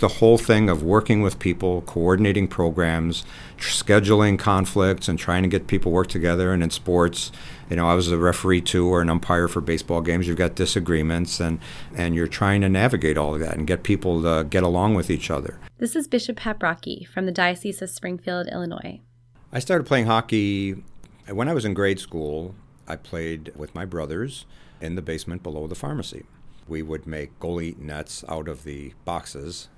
The 0.02 0.08
whole 0.08 0.36
thing 0.36 0.68
of 0.68 0.82
working 0.82 1.22
with 1.22 1.38
people, 1.38 1.82
coordinating 1.82 2.48
programs, 2.48 3.24
scheduling 3.58 4.36
conflicts, 4.36 5.06
and 5.06 5.16
trying 5.16 5.44
to 5.44 5.48
get 5.48 5.68
people 5.68 5.92
work 5.92 6.08
together. 6.08 6.52
And 6.52 6.60
in 6.60 6.70
sports, 6.70 7.30
you 7.70 7.76
know, 7.76 7.86
I 7.86 7.94
was 7.94 8.10
a 8.10 8.18
referee 8.18 8.62
too, 8.62 8.88
or 8.88 9.00
an 9.00 9.08
umpire 9.08 9.46
for 9.46 9.60
baseball 9.60 10.00
games. 10.00 10.26
You've 10.26 10.36
got 10.36 10.56
disagreements, 10.56 11.38
and 11.38 11.60
and 11.94 12.16
you're 12.16 12.26
trying 12.26 12.62
to 12.62 12.68
navigate 12.68 13.16
all 13.16 13.34
of 13.34 13.40
that 13.42 13.54
and 13.56 13.64
get 13.64 13.84
people 13.84 14.22
to 14.22 14.42
get 14.42 14.64
along 14.64 14.96
with 14.96 15.08
each 15.08 15.30
other. 15.30 15.60
This 15.78 15.94
is 15.94 16.08
Bishop 16.08 16.36
Paprocki 16.36 17.06
from 17.06 17.26
the 17.26 17.32
Diocese 17.32 17.80
of 17.80 17.88
Springfield, 17.88 18.48
Illinois. 18.48 19.00
I 19.52 19.60
started 19.60 19.86
playing 19.86 20.06
hockey 20.06 20.82
when 21.28 21.48
I 21.48 21.54
was 21.54 21.64
in 21.64 21.74
grade 21.74 22.00
school. 22.00 22.56
I 22.88 22.96
played 22.96 23.52
with 23.54 23.72
my 23.72 23.84
brothers 23.84 24.46
in 24.80 24.96
the 24.96 25.02
basement 25.02 25.44
below 25.44 25.68
the 25.68 25.76
pharmacy. 25.76 26.24
We 26.68 26.82
would 26.82 27.06
make 27.06 27.38
goalie 27.38 27.76
nets 27.78 28.24
out 28.28 28.48
of 28.48 28.64
the 28.64 28.92
boxes, 29.04 29.68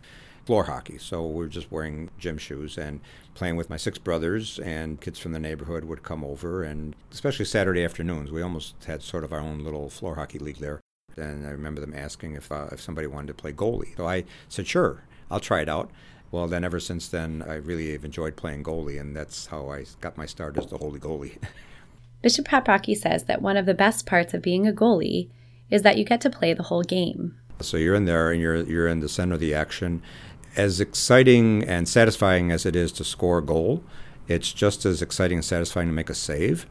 floor 0.44 0.64
hockey. 0.64 0.98
So 0.98 1.26
we 1.26 1.34
were 1.34 1.48
just 1.48 1.72
wearing 1.72 2.10
gym 2.18 2.38
shoes 2.38 2.76
and 2.76 3.00
playing 3.34 3.56
with 3.56 3.70
my 3.70 3.76
six 3.76 3.98
brothers, 3.98 4.58
and 4.60 5.00
kids 5.00 5.18
from 5.18 5.32
the 5.32 5.38
neighborhood 5.38 5.84
would 5.84 6.02
come 6.02 6.24
over, 6.24 6.62
and 6.62 6.94
especially 7.10 7.44
Saturday 7.44 7.84
afternoons, 7.84 8.30
we 8.30 8.42
almost 8.42 8.74
had 8.84 9.02
sort 9.02 9.24
of 9.24 9.32
our 9.32 9.40
own 9.40 9.64
little 9.64 9.90
floor 9.90 10.14
hockey 10.14 10.38
league 10.38 10.58
there. 10.58 10.80
And 11.16 11.46
I 11.46 11.50
remember 11.50 11.80
them 11.80 11.94
asking 11.94 12.34
if 12.34 12.50
uh, 12.50 12.68
if 12.72 12.80
somebody 12.80 13.06
wanted 13.06 13.28
to 13.28 13.34
play 13.34 13.52
goalie. 13.52 13.96
So 13.96 14.06
I 14.06 14.24
said, 14.48 14.66
sure, 14.66 15.04
I'll 15.30 15.40
try 15.40 15.60
it 15.60 15.68
out. 15.68 15.90
Well, 16.30 16.48
then 16.48 16.64
ever 16.64 16.80
since 16.80 17.06
then, 17.06 17.44
I 17.46 17.54
really 17.54 17.92
have 17.92 18.04
enjoyed 18.04 18.34
playing 18.34 18.64
goalie, 18.64 19.00
and 19.00 19.16
that's 19.16 19.46
how 19.46 19.70
I 19.70 19.84
got 20.00 20.16
my 20.16 20.26
start 20.26 20.58
as 20.58 20.66
the 20.66 20.78
holy 20.78 20.98
goalie. 20.98 21.38
Bishop 22.22 22.48
Paprocki 22.48 22.96
says 22.96 23.24
that 23.24 23.42
one 23.42 23.56
of 23.56 23.66
the 23.66 23.74
best 23.74 24.06
parts 24.06 24.34
of 24.34 24.42
being 24.42 24.66
a 24.66 24.72
goalie 24.72 25.28
is 25.70 25.82
that 25.82 25.98
you 25.98 26.04
get 26.04 26.20
to 26.22 26.30
play 26.30 26.54
the 26.54 26.64
whole 26.64 26.82
game. 26.82 27.36
So 27.60 27.76
you're 27.76 27.94
in 27.94 28.04
there 28.04 28.30
and 28.30 28.40
you're 28.40 28.62
you're 28.64 28.88
in 28.88 29.00
the 29.00 29.08
center 29.08 29.34
of 29.34 29.40
the 29.40 29.54
action. 29.54 30.02
As 30.56 30.80
exciting 30.80 31.64
and 31.64 31.88
satisfying 31.88 32.50
as 32.52 32.64
it 32.64 32.76
is 32.76 32.92
to 32.92 33.04
score 33.04 33.38
a 33.38 33.42
goal, 33.42 33.82
it's 34.28 34.52
just 34.52 34.84
as 34.84 35.02
exciting 35.02 35.38
and 35.38 35.44
satisfying 35.44 35.88
to 35.88 35.92
make 35.94 36.10
a 36.10 36.14
save. 36.14 36.66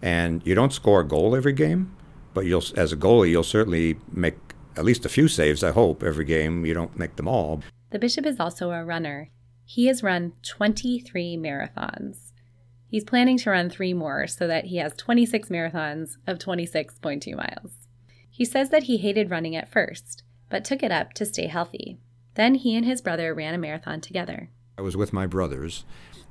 And 0.00 0.46
you 0.46 0.54
don't 0.54 0.72
score 0.72 1.00
a 1.00 1.06
goal 1.06 1.34
every 1.34 1.52
game, 1.52 1.94
but 2.34 2.46
you'll 2.46 2.64
as 2.76 2.92
a 2.92 2.96
goalie 2.96 3.30
you'll 3.30 3.42
certainly 3.42 3.98
make 4.12 4.36
at 4.76 4.84
least 4.84 5.04
a 5.04 5.08
few 5.08 5.26
saves, 5.26 5.64
I 5.64 5.72
hope, 5.72 6.02
every 6.02 6.24
game. 6.24 6.64
You 6.64 6.72
don't 6.72 6.96
make 6.96 7.16
them 7.16 7.26
all. 7.26 7.62
The 7.90 7.98
bishop 7.98 8.24
is 8.24 8.38
also 8.38 8.70
a 8.70 8.84
runner. 8.84 9.30
He 9.64 9.86
has 9.86 10.02
run 10.02 10.32
23 10.42 11.36
marathons. 11.36 12.32
He's 12.86 13.04
planning 13.04 13.36
to 13.38 13.50
run 13.50 13.68
three 13.68 13.92
more 13.92 14.26
so 14.26 14.46
that 14.46 14.66
he 14.66 14.76
has 14.76 14.94
26 14.96 15.48
marathons 15.50 16.12
of 16.26 16.38
26.2 16.38 17.36
miles. 17.36 17.77
He 18.38 18.44
says 18.44 18.70
that 18.70 18.84
he 18.84 18.98
hated 18.98 19.32
running 19.32 19.56
at 19.56 19.68
first, 19.68 20.22
but 20.48 20.64
took 20.64 20.84
it 20.84 20.92
up 20.92 21.12
to 21.14 21.26
stay 21.26 21.48
healthy. 21.48 21.98
Then 22.36 22.54
he 22.54 22.76
and 22.76 22.86
his 22.86 23.02
brother 23.02 23.34
ran 23.34 23.52
a 23.52 23.58
marathon 23.58 24.00
together. 24.00 24.48
I 24.78 24.82
was 24.82 24.96
with 24.96 25.12
my 25.12 25.26
brothers. 25.26 25.84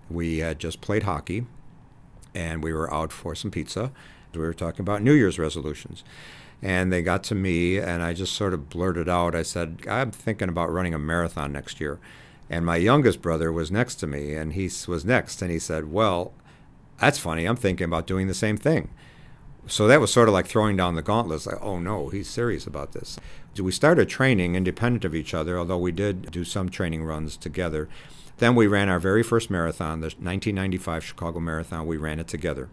We 0.10 0.38
had 0.38 0.58
just 0.58 0.80
played 0.80 1.04
hockey, 1.04 1.48
and 2.34 2.64
we 2.64 2.72
were 2.72 2.92
out 2.94 3.12
for 3.12 3.36
some 3.36 3.52
pizza. 3.52 3.92
We 4.34 4.40
were 4.40 4.54
talking 4.54 4.80
about 4.80 5.02
New 5.02 5.12
Year's 5.12 5.38
resolutions. 5.38 6.06
And 6.62 6.94
they 6.94 7.02
got 7.02 7.26
to 7.26 7.36
me, 7.36 7.78
and 7.78 8.02
I 8.02 8.14
just 8.14 8.38
sort 8.38 8.54
of 8.54 8.70
blurted 8.70 9.10
out, 9.10 9.36
I 9.36 9.44
said, 9.44 9.82
I'm 9.90 10.12
thinking 10.12 10.48
about 10.48 10.72
running 10.72 10.94
a 10.94 11.00
marathon 11.00 11.52
next 11.52 11.82
year. 11.82 12.00
And 12.50 12.66
my 12.66 12.78
youngest 12.78 13.22
brother 13.22 13.52
was 13.52 13.70
next 13.70 13.96
to 13.96 14.08
me, 14.08 14.34
and 14.34 14.54
he 14.54 14.72
was 14.88 15.04
next, 15.04 15.42
and 15.42 15.52
he 15.52 15.60
said, 15.60 15.92
Well, 15.92 16.32
that's 17.02 17.20
funny. 17.20 17.44
I'm 17.44 17.58
thinking 17.58 17.84
about 17.84 18.08
doing 18.08 18.28
the 18.28 18.34
same 18.34 18.56
thing. 18.56 18.92
So 19.68 19.88
that 19.88 20.00
was 20.00 20.12
sort 20.12 20.28
of 20.28 20.34
like 20.34 20.48
throwing 20.48 20.78
down 20.78 20.96
the 20.96 21.02
gauntlet. 21.02 21.46
Like, 21.46 21.62
oh 21.62 21.80
no, 21.80 22.10
he's 22.10 22.30
serious 22.30 22.66
about 22.66 22.94
this. 22.94 23.20
We 23.58 23.72
started 23.72 24.08
training 24.08 24.56
independent 24.56 25.04
of 25.04 25.16
each 25.16 25.34
other, 25.34 25.58
although 25.58 25.78
we 25.78 25.92
did 25.92 26.32
do 26.32 26.44
some 26.44 26.70
training 26.70 27.04
runs 27.04 27.36
together. 27.36 27.90
Then 28.38 28.56
we 28.56 28.68
ran 28.68 28.88
our 28.88 29.00
very 29.00 29.24
first 29.24 29.50
marathon, 29.50 30.02
the 30.02 30.08
1995 30.08 31.04
Chicago 31.04 31.40
Marathon. 31.40 31.88
We 31.88 31.98
ran 31.98 32.20
it 32.20 32.28
together. 32.28 32.70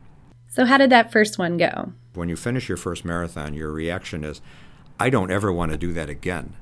So, 0.48 0.66
how 0.66 0.76
did 0.78 0.90
that 0.90 1.10
first 1.10 1.38
one 1.38 1.56
go? 1.56 1.92
When 2.12 2.28
you 2.28 2.36
finish 2.36 2.68
your 2.68 2.76
first 2.76 3.04
marathon, 3.04 3.54
your 3.54 3.72
reaction 3.72 4.24
is, 4.24 4.40
I 5.00 5.10
don't 5.10 5.30
ever 5.30 5.52
want 5.52 5.72
to 5.72 5.78
do 5.78 5.92
that 5.94 6.08
again. 6.08 6.54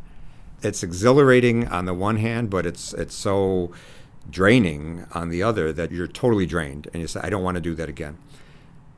It's 0.62 0.84
exhilarating 0.84 1.66
on 1.66 1.84
the 1.84 1.94
one 1.94 2.16
hand, 2.16 2.48
but 2.48 2.64
it's 2.64 2.94
it's 2.94 3.14
so 3.14 3.72
draining 4.30 5.06
on 5.12 5.28
the 5.28 5.42
other 5.42 5.72
that 5.72 5.90
you're 5.90 6.06
totally 6.06 6.46
drained 6.46 6.88
and 6.92 7.00
you 7.00 7.08
say, 7.08 7.20
I 7.22 7.28
don't 7.28 7.42
want 7.42 7.56
to 7.56 7.60
do 7.60 7.74
that 7.74 7.88
again. 7.88 8.18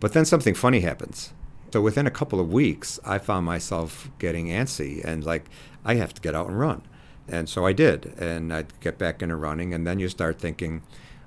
But 0.00 0.12
then 0.12 0.24
something 0.24 0.54
funny 0.54 0.80
happens. 0.80 1.32
So 1.72 1.80
within 1.80 2.06
a 2.06 2.10
couple 2.10 2.40
of 2.40 2.52
weeks, 2.52 3.00
I 3.04 3.18
found 3.18 3.46
myself 3.46 4.10
getting 4.18 4.46
antsy 4.46 5.04
and 5.04 5.24
like, 5.24 5.46
I 5.84 5.94
have 5.94 6.14
to 6.14 6.20
get 6.20 6.34
out 6.34 6.48
and 6.48 6.58
run. 6.58 6.82
And 7.26 7.48
so 7.48 7.66
I 7.66 7.72
did. 7.72 8.14
And 8.18 8.52
I'd 8.52 8.78
get 8.80 8.98
back 8.98 9.22
into 9.22 9.36
running. 9.36 9.74
And 9.74 9.86
then 9.86 9.98
you 9.98 10.08
start 10.08 10.38
thinking, 10.38 10.82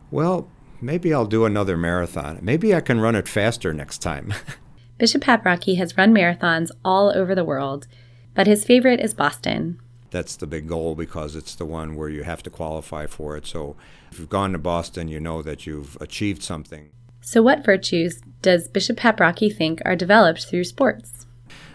well, 0.10 0.50
maybe 0.80 1.14
I'll 1.14 1.26
do 1.26 1.46
another 1.46 1.76
marathon. 1.76 2.40
Maybe 2.42 2.74
I 2.74 2.82
can 2.82 3.02
run 3.02 3.16
it 3.16 3.28
faster 3.28 3.74
next 3.74 3.98
time. 3.98 4.34
Bishop 4.98 5.22
Paprocki 5.22 5.78
has 5.78 5.98
run 5.98 6.14
marathons 6.14 6.70
all 6.86 7.12
over 7.16 7.36
the 7.36 7.44
world, 7.44 7.88
but 8.34 8.48
his 8.48 8.64
favorite 8.64 9.00
is 9.00 9.14
Boston 9.14 9.80
that's 10.10 10.36
the 10.36 10.48
big 10.48 10.68
goal 10.68 10.96
because 10.96 11.36
it's 11.36 11.56
the 11.56 11.66
one 11.66 11.96
where 11.96 12.10
you 12.10 12.24
have 12.24 12.44
to 12.44 12.50
qualify 12.50 13.06
for 13.08 13.36
it. 13.38 13.46
So 13.46 13.76
if 14.12 14.20
you've 14.20 14.30
gone 14.30 14.52
to 14.54 14.58
Boston, 14.58 15.08
you 15.08 15.20
know 15.20 15.42
that 15.42 15.66
you've 15.66 15.98
achieved 16.00 16.44
something. 16.44 16.90
So, 17.30 17.42
what 17.42 17.66
virtues 17.66 18.22
does 18.42 18.70
Bishop 18.70 18.96
Paprocki 18.96 19.54
think 19.54 19.82
are 19.84 19.98
developed 19.98 20.46
through 20.46 20.64
sports? 20.64 21.26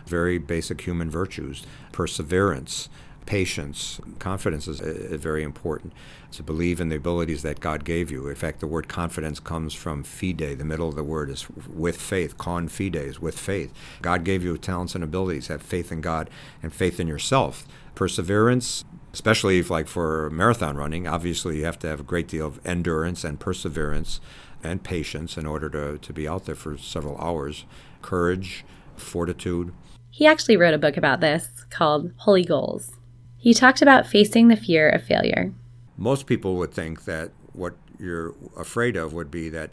Very 0.07 0.39
basic 0.39 0.81
human 0.81 1.11
virtues 1.11 1.67
perseverance, 1.93 2.89
patience, 3.27 4.01
confidence 4.19 4.67
is 4.67 4.81
very 5.21 5.43
important. 5.43 5.93
To 6.31 6.43
believe 6.43 6.81
in 6.81 6.89
the 6.89 6.97
abilities 6.97 7.43
that 7.43 7.61
God 7.61 7.85
gave 7.85 8.11
you. 8.11 8.29
In 8.29 8.35
fact, 8.35 8.61
the 8.61 8.67
word 8.67 8.89
confidence 8.89 9.41
comes 9.41 9.75
from 9.75 10.05
fide. 10.05 10.39
The 10.39 10.65
middle 10.65 10.89
of 10.89 10.95
the 10.95 11.05
word 11.05 11.29
is 11.29 11.47
with 11.51 12.01
faith. 12.01 12.39
Con 12.39 12.67
fide 12.67 12.97
is 12.97 13.21
with 13.21 13.39
faith. 13.39 13.75
God 14.01 14.25
gave 14.25 14.43
you 14.43 14.57
talents 14.57 14.95
and 14.95 15.05
abilities. 15.05 15.49
Have 15.49 15.61
faith 15.61 15.93
in 15.93 16.01
God 16.01 16.31
and 16.63 16.73
faith 16.73 16.99
in 16.99 17.07
yourself 17.07 17.67
perseverance, 17.95 18.85
especially 19.13 19.59
if, 19.59 19.71
like 19.71 19.89
for 19.89 20.31
marathon 20.31 20.77
running, 20.77 21.07
obviously 21.07 21.59
you 21.59 21.65
have 21.65 21.79
to 21.81 21.87
have 21.87 22.01
a 22.01 22.05
great 22.05 22.29
deal 22.29 22.47
of 22.47 22.61
endurance 22.67 23.25
and 23.25 23.39
perseverance 23.39 24.21
and 24.63 24.83
patience 24.83 25.37
in 25.37 25.47
order 25.47 25.69
to, 25.71 25.99
to 25.99 26.13
be 26.13 26.29
out 26.29 26.47
there 26.47 26.55
for 26.55 26.77
several 26.79 27.19
hours. 27.19 27.65
Courage, 28.01 28.65
fortitude. 28.97 29.73
He 30.11 30.27
actually 30.27 30.57
wrote 30.57 30.75
a 30.75 30.79
book 30.79 30.97
about 30.97 31.21
this 31.21 31.49
called 31.71 32.13
Holy 32.19 32.45
Goals. 32.45 32.93
He 33.37 33.55
talked 33.55 33.83
about 33.83 34.07
facing 34.07 34.49
the 34.49 34.57
fear 34.57 34.89
of 34.89 35.03
failure. 35.03 35.53
Most 35.97 36.27
people 36.27 36.57
would 36.57 36.73
think 36.73 37.05
that 37.05 37.33
what 37.53 37.75
you're 37.99 38.35
afraid 38.57 38.97
of 38.97 39.13
would 39.13 39.31
be 39.31 39.49
that 39.49 39.71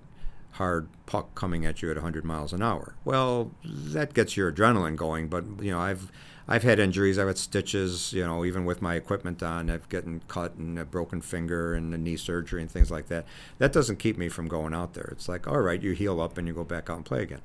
hard 0.52 0.88
puck 1.06 1.36
coming 1.36 1.66
at 1.66 1.82
you 1.82 1.90
at 1.90 1.96
100 1.98 2.24
miles 2.24 2.54
an 2.54 2.62
hour. 2.62 2.96
Well, 3.06 3.52
that 3.64 4.14
gets 4.14 4.36
your 4.36 4.52
adrenaline 4.52 4.96
going, 4.96 5.28
but 5.28 5.46
you 5.62 5.72
know, 5.72 5.80
I've 5.80 6.12
I've 6.52 6.64
had 6.64 6.80
injuries. 6.80 7.20
I've 7.20 7.28
had 7.28 7.38
stitches, 7.38 8.12
you 8.12 8.26
know, 8.26 8.44
even 8.44 8.66
with 8.66 8.82
my 8.82 8.96
equipment 8.96 9.44
on. 9.44 9.70
I've 9.70 9.88
gotten 9.88 10.24
cut 10.28 10.56
and 10.56 10.80
a 10.80 10.84
broken 10.84 11.22
finger 11.22 11.76
and 11.76 11.94
a 11.94 11.98
knee 11.98 12.18
surgery 12.18 12.60
and 12.60 12.72
things 12.72 12.90
like 12.90 13.08
that. 13.10 13.26
That 13.60 13.72
doesn't 13.72 14.00
keep 14.00 14.18
me 14.18 14.30
from 14.30 14.48
going 14.48 14.74
out 14.74 14.96
there. 14.96 15.10
It's 15.12 15.30
like, 15.30 15.48
all 15.48 15.60
right, 15.60 15.80
you 15.80 15.92
heal 15.92 16.20
up 16.20 16.40
and 16.40 16.48
you 16.48 16.56
go 16.56 16.64
back 16.64 16.90
out 16.90 16.98
and 16.98 17.06
play 17.06 17.22
again. 17.22 17.42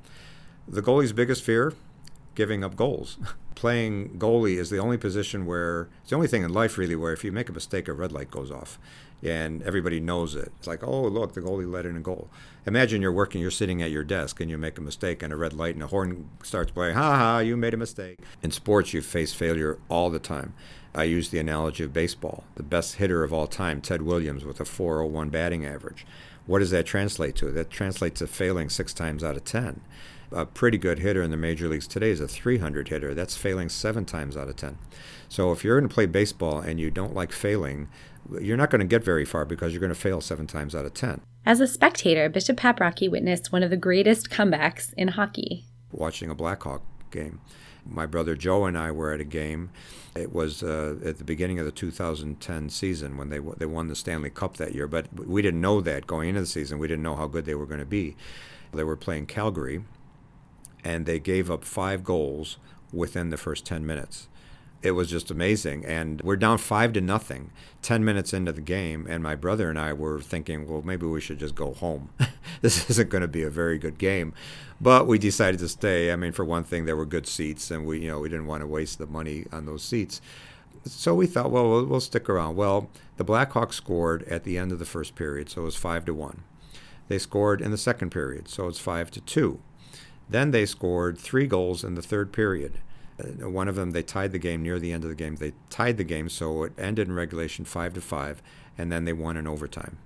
The 0.67 0.81
goalie's 0.81 1.13
biggest 1.13 1.43
fear 1.43 1.73
giving 2.33 2.63
up 2.63 2.75
goals. 2.75 3.17
Playing 3.55 4.17
goalie 4.17 4.57
is 4.57 4.71
the 4.71 4.79
only 4.79 4.97
position 4.97 5.45
where 5.45 5.87
it's 6.01 6.09
the 6.09 6.15
only 6.15 6.27
thing 6.27 6.43
in 6.43 6.51
life 6.51 6.77
really 6.77 6.95
where 6.95 7.13
if 7.13 7.23
you 7.23 7.31
make 7.31 7.47
a 7.47 7.53
mistake, 7.53 7.87
a 7.87 7.93
red 7.93 8.11
light 8.11 8.31
goes 8.31 8.51
off, 8.51 8.79
and 9.23 9.63
everybody 9.63 9.99
knows 9.99 10.35
it. 10.35 10.51
It's 10.57 10.67
like, 10.67 10.83
oh 10.83 11.03
look, 11.03 11.33
the 11.33 11.41
goalie 11.41 11.69
let 11.69 11.85
in 11.85 11.97
a 11.97 12.01
goal. 12.01 12.29
Imagine 12.65 13.01
you're 13.01 13.11
working, 13.11 13.41
you're 13.41 13.51
sitting 13.51 13.81
at 13.81 13.91
your 13.91 14.03
desk, 14.03 14.39
and 14.39 14.49
you 14.49 14.57
make 14.57 14.77
a 14.77 14.81
mistake, 14.81 15.21
and 15.21 15.31
a 15.31 15.35
red 15.35 15.53
light 15.53 15.75
and 15.75 15.83
a 15.83 15.87
horn 15.87 16.29
starts 16.43 16.71
playing. 16.71 16.95
Ha 16.95 17.17
ha! 17.17 17.39
You 17.39 17.57
made 17.57 17.73
a 17.73 17.77
mistake. 17.77 18.19
In 18.41 18.51
sports, 18.51 18.93
you 18.93 19.01
face 19.01 19.33
failure 19.33 19.77
all 19.89 20.09
the 20.09 20.19
time. 20.19 20.53
I 20.93 21.03
use 21.03 21.29
the 21.29 21.39
analogy 21.39 21.83
of 21.83 21.93
baseball. 21.93 22.45
The 22.55 22.63
best 22.63 22.95
hitter 22.95 23.23
of 23.23 23.33
all 23.33 23.47
time, 23.47 23.81
Ted 23.81 24.01
Williams, 24.01 24.45
with 24.45 24.59
a 24.59 24.65
401 24.65 25.29
batting 25.29 25.65
average. 25.65 26.05
What 26.45 26.59
does 26.59 26.71
that 26.71 26.85
translate 26.85 27.35
to? 27.37 27.51
That 27.51 27.69
translates 27.69 28.19
to 28.19 28.27
failing 28.27 28.69
six 28.69 28.93
times 28.93 29.23
out 29.23 29.35
of 29.35 29.43
ten 29.43 29.81
a 30.31 30.45
pretty 30.45 30.77
good 30.77 30.99
hitter 30.99 31.21
in 31.21 31.31
the 31.31 31.37
major 31.37 31.67
leagues 31.67 31.87
today 31.87 32.09
is 32.09 32.19
a 32.19 32.27
300 32.27 32.89
hitter. 32.89 33.13
That's 33.13 33.37
failing 33.37 33.69
seven 33.69 34.05
times 34.05 34.35
out 34.35 34.49
of 34.49 34.55
10. 34.55 34.77
So 35.29 35.51
if 35.51 35.63
you're 35.63 35.79
going 35.79 35.89
to 35.89 35.93
play 35.93 36.05
baseball 36.05 36.59
and 36.59 36.79
you 36.79 36.91
don't 36.91 37.15
like 37.15 37.31
failing, 37.31 37.87
you're 38.41 38.57
not 38.57 38.69
going 38.69 38.79
to 38.79 38.87
get 38.87 39.03
very 39.03 39.25
far 39.25 39.45
because 39.45 39.73
you're 39.73 39.79
going 39.79 39.93
to 39.93 39.99
fail 39.99 40.21
seven 40.21 40.47
times 40.47 40.75
out 40.75 40.85
of 40.85 40.93
10. 40.93 41.21
As 41.45 41.59
a 41.59 41.67
spectator, 41.67 42.29
Bishop 42.29 42.57
Paprocki 42.57 43.09
witnessed 43.09 43.51
one 43.51 43.63
of 43.63 43.69
the 43.69 43.77
greatest 43.77 44.29
comebacks 44.29 44.93
in 44.97 45.09
hockey. 45.09 45.65
Watching 45.91 46.29
a 46.29 46.35
Blackhawk 46.35 46.81
game. 47.11 47.41
My 47.85 48.07
brother 48.07 48.35
Joe 48.35 48.65
and 48.65 48.77
I 48.77 48.91
were 48.91 49.13
at 49.13 49.21
a 49.21 49.25
game. 49.25 49.69
It 50.15 50.33
was 50.33 50.63
uh, 50.63 50.95
at 51.05 51.19
the 51.19 51.23
beginning 51.23 51.59
of 51.59 51.65
the 51.65 51.71
2010 51.71 52.69
season 52.69 53.17
when 53.17 53.29
they 53.29 53.39
they 53.57 53.67
won 53.67 53.89
the 53.89 53.95
Stanley 53.95 54.31
Cup 54.31 54.57
that 54.57 54.73
year, 54.73 54.87
but 54.87 55.07
we 55.13 55.43
didn't 55.43 55.61
know 55.61 55.81
that 55.81 56.07
going 56.07 56.29
into 56.29 56.41
the 56.41 56.47
season. 56.47 56.79
We 56.79 56.87
didn't 56.87 57.03
know 57.03 57.15
how 57.15 57.27
good 57.27 57.45
they 57.45 57.53
were 57.53 57.67
going 57.67 57.79
to 57.79 57.85
be. 57.85 58.15
They 58.73 58.83
were 58.83 58.95
playing 58.95 59.27
Calgary, 59.27 59.83
and 60.83 61.05
they 61.05 61.19
gave 61.19 61.51
up 61.51 61.63
five 61.63 62.03
goals 62.03 62.57
within 62.91 63.29
the 63.29 63.37
first 63.37 63.65
10 63.65 63.85
minutes. 63.85 64.27
It 64.85 64.91
was 64.91 65.09
just 65.09 65.31
amazing. 65.31 65.83
And 65.83 66.21
we're 66.21 66.35
down 66.35 66.59
five 66.59 66.93
to 66.93 67.01
nothing, 67.01 67.49
10 67.81 68.05
minutes 68.05 68.33
into 68.33 68.51
the 68.51 68.61
game. 68.61 69.07
And 69.09 69.23
my 69.23 69.35
brother 69.35 69.67
and 69.69 69.79
I 69.79 69.93
were 69.93 70.21
thinking, 70.21 70.67
well, 70.67 70.83
maybe 70.83 71.07
we 71.07 71.19
should 71.19 71.39
just 71.39 71.55
go 71.55 71.73
home. 71.73 72.09
this 72.61 72.87
isn't 72.91 73.09
going 73.09 73.23
to 73.23 73.27
be 73.27 73.41
a 73.41 73.49
very 73.49 73.79
good 73.79 73.97
game. 73.97 74.33
But 74.79 75.07
we 75.07 75.17
decided 75.17 75.59
to 75.61 75.69
stay. 75.69 76.11
I 76.11 76.15
mean, 76.15 76.33
for 76.33 76.45
one 76.45 76.63
thing, 76.63 76.85
there 76.85 76.95
were 76.95 77.05
good 77.05 77.25
seats, 77.25 77.71
and 77.71 77.85
we, 77.85 78.01
you 78.01 78.09
know, 78.09 78.19
we 78.19 78.29
didn't 78.29 78.45
want 78.45 78.61
to 78.61 78.67
waste 78.67 78.99
the 78.99 79.07
money 79.07 79.45
on 79.51 79.65
those 79.65 79.83
seats. 79.83 80.21
So 80.85 81.15
we 81.15 81.25
thought, 81.25 81.49
well, 81.49 81.67
we'll, 81.67 81.85
we'll 81.85 81.99
stick 81.99 82.29
around. 82.29 82.55
Well, 82.55 82.89
the 83.17 83.25
Blackhawks 83.25 83.73
scored 83.73 84.21
at 84.23 84.43
the 84.43 84.57
end 84.59 84.71
of 84.71 84.77
the 84.77 84.85
first 84.85 85.15
period, 85.15 85.49
so 85.49 85.61
it 85.61 85.65
was 85.65 85.75
five 85.75 86.05
to 86.05 86.13
one. 86.13 86.43
They 87.07 87.17
scored 87.17 87.61
in 87.61 87.71
the 87.71 87.77
second 87.77 88.11
period, 88.11 88.47
so 88.47 88.67
it's 88.67 88.79
five 88.79 89.09
to 89.11 89.21
two. 89.21 89.61
Then 90.29 90.51
they 90.51 90.65
scored 90.65 91.17
three 91.17 91.47
goals 91.47 91.83
in 91.83 91.95
the 91.95 92.01
third 92.01 92.31
period. 92.31 92.79
Uh, 93.19 93.49
one 93.49 93.67
of 93.67 93.75
them, 93.75 93.91
they 93.91 94.03
tied 94.03 94.31
the 94.31 94.39
game 94.39 94.61
near 94.61 94.79
the 94.79 94.91
end 94.91 95.03
of 95.03 95.09
the 95.09 95.15
game. 95.15 95.35
They 95.35 95.53
tied 95.69 95.97
the 95.97 96.03
game, 96.03 96.29
so 96.29 96.63
it 96.63 96.73
ended 96.77 97.07
in 97.07 97.13
regulation 97.13 97.65
five 97.65 97.93
to 97.93 98.01
five, 98.01 98.41
and 98.77 98.91
then 98.91 99.05
they 99.05 99.13
won 99.13 99.37
in 99.37 99.47
overtime. 99.47 99.97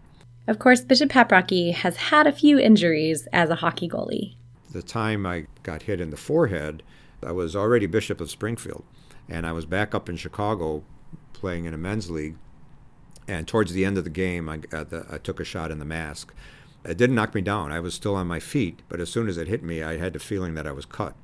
Of 0.48 0.60
course, 0.60 0.82
Bishop 0.82 1.10
Paprocki 1.10 1.74
has 1.74 1.96
had 1.98 2.26
a 2.26 2.32
few 2.32 2.58
injuries 2.58 3.28
as 3.32 3.50
a 3.50 3.56
hockey 3.56 3.88
goalie. 3.88 4.36
The 4.72 4.82
time 4.82 5.26
I 5.26 5.46
got 5.64 5.84
hit 5.84 6.02
in 6.02 6.10
the 6.10 6.18
forehead, 6.18 6.84
I 7.24 7.32
was 7.32 7.56
already 7.56 7.86
Bishop 7.86 8.22
of 8.22 8.32
Springfield, 8.32 8.84
and 9.28 9.46
I 9.46 9.52
was 9.52 9.66
back 9.66 9.94
up 9.94 10.10
in 10.10 10.18
Chicago 10.18 10.84
playing 11.34 11.66
in 11.66 11.74
a 11.74 11.78
men's 11.78 12.10
league. 12.10 12.36
And 13.28 13.48
towards 13.48 13.74
the 13.74 13.86
end 13.86 13.98
of 13.98 14.04
the 14.04 14.10
game, 14.10 14.50
I, 14.50 14.58
the, 14.58 15.06
I 15.10 15.18
took 15.20 15.40
a 15.40 15.44
shot 15.44 15.72
in 15.72 15.80
the 15.80 15.86
mask. 15.86 16.34
It 16.84 16.98
didn't 16.98 17.16
knock 17.16 17.36
me 17.36 17.42
down. 17.42 17.72
I 17.72 17.80
was 17.80 17.94
still 17.94 18.16
on 18.16 18.26
my 18.26 18.40
feet, 18.40 18.82
but 18.90 19.00
as 19.00 19.10
soon 19.10 19.28
as 19.28 19.38
it 19.38 19.48
hit 19.48 19.62
me, 19.62 19.84
I 19.84 19.98
had 19.98 20.14
the 20.14 20.20
feeling 20.20 20.56
that 20.56 20.66
I 20.66 20.72
was 20.72 20.86
cut. 20.86 21.16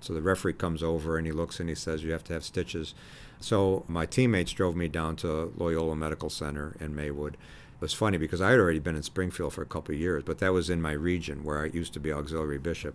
So 0.00 0.12
the 0.12 0.22
referee 0.22 0.54
comes 0.54 0.82
over 0.82 1.16
and 1.16 1.26
he 1.26 1.32
looks 1.32 1.60
and 1.60 1.68
he 1.68 1.74
says, 1.74 2.02
You 2.02 2.12
have 2.12 2.24
to 2.24 2.32
have 2.32 2.44
stitches. 2.44 2.94
So 3.40 3.84
my 3.88 4.06
teammates 4.06 4.52
drove 4.52 4.76
me 4.76 4.88
down 4.88 5.16
to 5.16 5.52
Loyola 5.56 5.96
Medical 5.96 6.30
Center 6.30 6.76
in 6.80 6.94
Maywood. 6.94 7.34
It 7.34 7.80
was 7.80 7.92
funny 7.92 8.16
because 8.16 8.40
I 8.40 8.50
had 8.50 8.58
already 8.58 8.78
been 8.78 8.96
in 8.96 9.02
Springfield 9.02 9.52
for 9.52 9.62
a 9.62 9.66
couple 9.66 9.94
of 9.94 10.00
years, 10.00 10.22
but 10.24 10.38
that 10.38 10.54
was 10.54 10.70
in 10.70 10.80
my 10.80 10.92
region 10.92 11.44
where 11.44 11.62
I 11.62 11.66
used 11.66 11.92
to 11.92 12.00
be 12.00 12.12
auxiliary 12.12 12.58
bishop. 12.58 12.94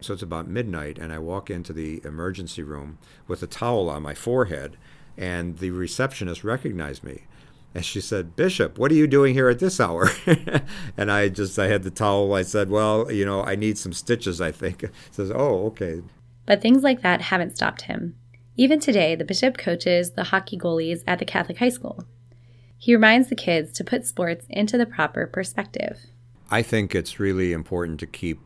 So 0.00 0.14
it's 0.14 0.22
about 0.22 0.48
midnight, 0.48 0.98
and 0.98 1.12
I 1.12 1.18
walk 1.18 1.50
into 1.50 1.72
the 1.72 2.00
emergency 2.04 2.62
room 2.62 2.98
with 3.28 3.42
a 3.42 3.46
towel 3.46 3.90
on 3.90 4.02
my 4.02 4.14
forehead, 4.14 4.76
and 5.16 5.58
the 5.58 5.70
receptionist 5.70 6.42
recognized 6.42 7.04
me. 7.04 7.24
And 7.74 7.84
she 7.84 8.00
said, 8.00 8.36
Bishop, 8.36 8.78
what 8.78 8.92
are 8.92 8.96
you 8.96 9.06
doing 9.06 9.34
here 9.34 9.48
at 9.48 9.58
this 9.58 9.80
hour? 9.80 10.08
and 10.96 11.10
I 11.10 11.28
just, 11.28 11.58
I 11.58 11.66
had 11.66 11.82
the 11.82 11.90
towel. 11.90 12.32
I 12.32 12.42
said, 12.42 12.70
well, 12.70 13.10
you 13.10 13.24
know, 13.24 13.42
I 13.42 13.56
need 13.56 13.78
some 13.78 13.92
stitches, 13.92 14.40
I 14.40 14.52
think. 14.52 14.84
says, 15.10 15.32
oh, 15.34 15.66
okay. 15.66 16.02
But 16.46 16.60
things 16.60 16.82
like 16.82 17.02
that 17.02 17.22
haven't 17.22 17.56
stopped 17.56 17.82
him. 17.82 18.16
Even 18.56 18.78
today, 18.78 19.14
the 19.14 19.24
bishop 19.24 19.58
coaches 19.58 20.12
the 20.12 20.24
hockey 20.24 20.56
goalies 20.56 21.02
at 21.06 21.18
the 21.18 21.24
Catholic 21.24 21.58
high 21.58 21.70
school. 21.70 22.04
He 22.78 22.94
reminds 22.94 23.28
the 23.28 23.34
kids 23.34 23.72
to 23.72 23.84
put 23.84 24.06
sports 24.06 24.46
into 24.50 24.76
the 24.76 24.86
proper 24.86 25.26
perspective. 25.26 25.98
I 26.50 26.62
think 26.62 26.94
it's 26.94 27.18
really 27.18 27.52
important 27.52 27.98
to 28.00 28.06
keep 28.06 28.40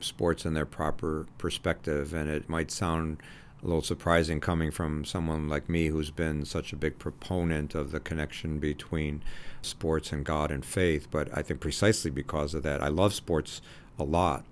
sports 0.00 0.44
in 0.44 0.54
their 0.54 0.66
proper 0.66 1.26
perspective, 1.38 2.12
and 2.12 2.28
it 2.28 2.48
might 2.48 2.70
sound 2.70 3.22
a 3.62 3.66
little 3.66 3.82
surprising 3.82 4.40
coming 4.40 4.70
from 4.70 5.04
someone 5.04 5.48
like 5.48 5.68
me 5.68 5.86
who's 5.86 6.10
been 6.10 6.44
such 6.44 6.72
a 6.72 6.76
big 6.76 6.98
proponent 6.98 7.74
of 7.74 7.92
the 7.92 8.00
connection 8.00 8.58
between 8.58 9.22
sports 9.62 10.12
and 10.12 10.24
God 10.24 10.50
and 10.50 10.64
faith. 10.64 11.08
But 11.10 11.28
I 11.32 11.42
think 11.42 11.60
precisely 11.60 12.10
because 12.10 12.52
of 12.52 12.62
that, 12.64 12.82
I 12.82 12.88
love 12.88 13.14
sports 13.14 13.62
a 13.98 14.04
lot, 14.04 14.44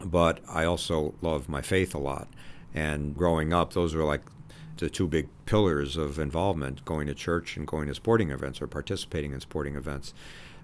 but 0.00 0.40
I 0.48 0.64
also 0.64 1.14
love 1.22 1.48
my 1.48 1.62
faith 1.62 1.94
a 1.94 1.98
lot. 1.98 2.28
And 2.74 3.16
growing 3.16 3.52
up, 3.52 3.72
those 3.72 3.94
were 3.94 4.04
like 4.04 4.22
the 4.76 4.90
two 4.90 5.06
big 5.06 5.28
pillars 5.46 5.96
of 5.96 6.18
involvement 6.18 6.84
going 6.84 7.06
to 7.06 7.14
church 7.14 7.56
and 7.56 7.66
going 7.66 7.88
to 7.88 7.94
sporting 7.94 8.30
events 8.30 8.60
or 8.60 8.66
participating 8.66 9.32
in 9.32 9.40
sporting 9.40 9.76
events. 9.76 10.12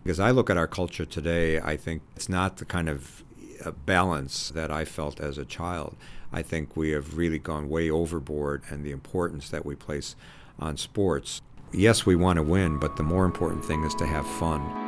Because 0.02 0.20
I 0.20 0.30
look 0.30 0.50
at 0.50 0.56
our 0.56 0.66
culture 0.66 1.04
today, 1.04 1.60
I 1.60 1.76
think 1.76 2.02
it's 2.16 2.28
not 2.28 2.56
the 2.58 2.64
kind 2.64 2.88
of 2.88 3.22
uh, 3.64 3.70
balance 3.70 4.50
that 4.50 4.70
I 4.70 4.84
felt 4.84 5.20
as 5.20 5.38
a 5.38 5.44
child. 5.44 5.96
I 6.32 6.42
think 6.42 6.76
we 6.76 6.90
have 6.90 7.16
really 7.16 7.38
gone 7.38 7.68
way 7.68 7.90
overboard 7.90 8.62
and 8.68 8.84
the 8.84 8.90
importance 8.90 9.48
that 9.50 9.64
we 9.64 9.74
place 9.76 10.16
on 10.58 10.76
sports. 10.76 11.40
Yes, 11.72 12.04
we 12.04 12.16
want 12.16 12.36
to 12.36 12.42
win, 12.42 12.78
but 12.78 12.96
the 12.96 13.02
more 13.02 13.24
important 13.24 13.64
thing 13.64 13.84
is 13.84 13.94
to 13.96 14.06
have 14.06 14.26
fun. 14.26 14.81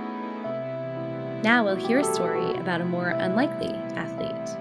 Now 1.45 1.63
we'll 1.63 1.77
hear 1.77 1.99
a 1.99 2.05
story 2.05 2.55
about 2.55 2.81
a 2.81 2.87
more 2.87 3.11
unlikely 3.11 3.69
athlete. 3.97 4.57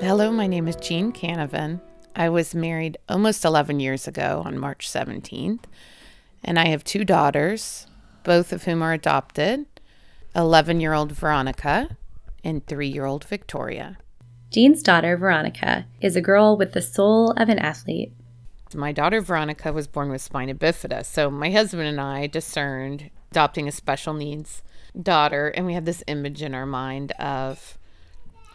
Hello, 0.00 0.30
my 0.30 0.46
name 0.46 0.68
is 0.68 0.76
Jean 0.76 1.10
Canavan. 1.10 1.80
I 2.14 2.28
was 2.28 2.54
married 2.54 2.96
almost 3.08 3.44
11 3.44 3.80
years 3.80 4.06
ago 4.06 4.44
on 4.46 4.56
March 4.56 4.88
17th, 4.88 5.64
and 6.44 6.60
I 6.60 6.68
have 6.68 6.84
two 6.84 7.04
daughters, 7.04 7.88
both 8.22 8.52
of 8.52 8.62
whom 8.66 8.82
are 8.84 8.92
adopted 8.92 9.66
11 10.36 10.78
year 10.78 10.92
old 10.92 11.10
Veronica 11.10 11.96
and 12.44 12.64
3 12.64 12.86
year 12.86 13.04
old 13.04 13.24
Victoria. 13.24 13.98
Jean's 14.52 14.80
daughter, 14.80 15.16
Veronica, 15.16 15.86
is 16.00 16.14
a 16.14 16.20
girl 16.20 16.56
with 16.56 16.72
the 16.72 16.82
soul 16.82 17.32
of 17.32 17.48
an 17.48 17.58
athlete. 17.58 18.12
My 18.74 18.92
daughter, 18.92 19.20
Veronica, 19.20 19.72
was 19.72 19.88
born 19.88 20.08
with 20.08 20.22
spina 20.22 20.54
bifida. 20.54 21.04
So 21.04 21.28
my 21.32 21.50
husband 21.50 21.88
and 21.88 22.00
I 22.00 22.28
discerned 22.28 23.10
adopting 23.32 23.66
a 23.66 23.72
special 23.72 24.14
needs 24.14 24.62
daughter. 25.00 25.48
And 25.48 25.66
we 25.66 25.74
had 25.74 25.86
this 25.86 26.02
image 26.06 26.42
in 26.42 26.54
our 26.54 26.66
mind 26.66 27.12
of, 27.12 27.78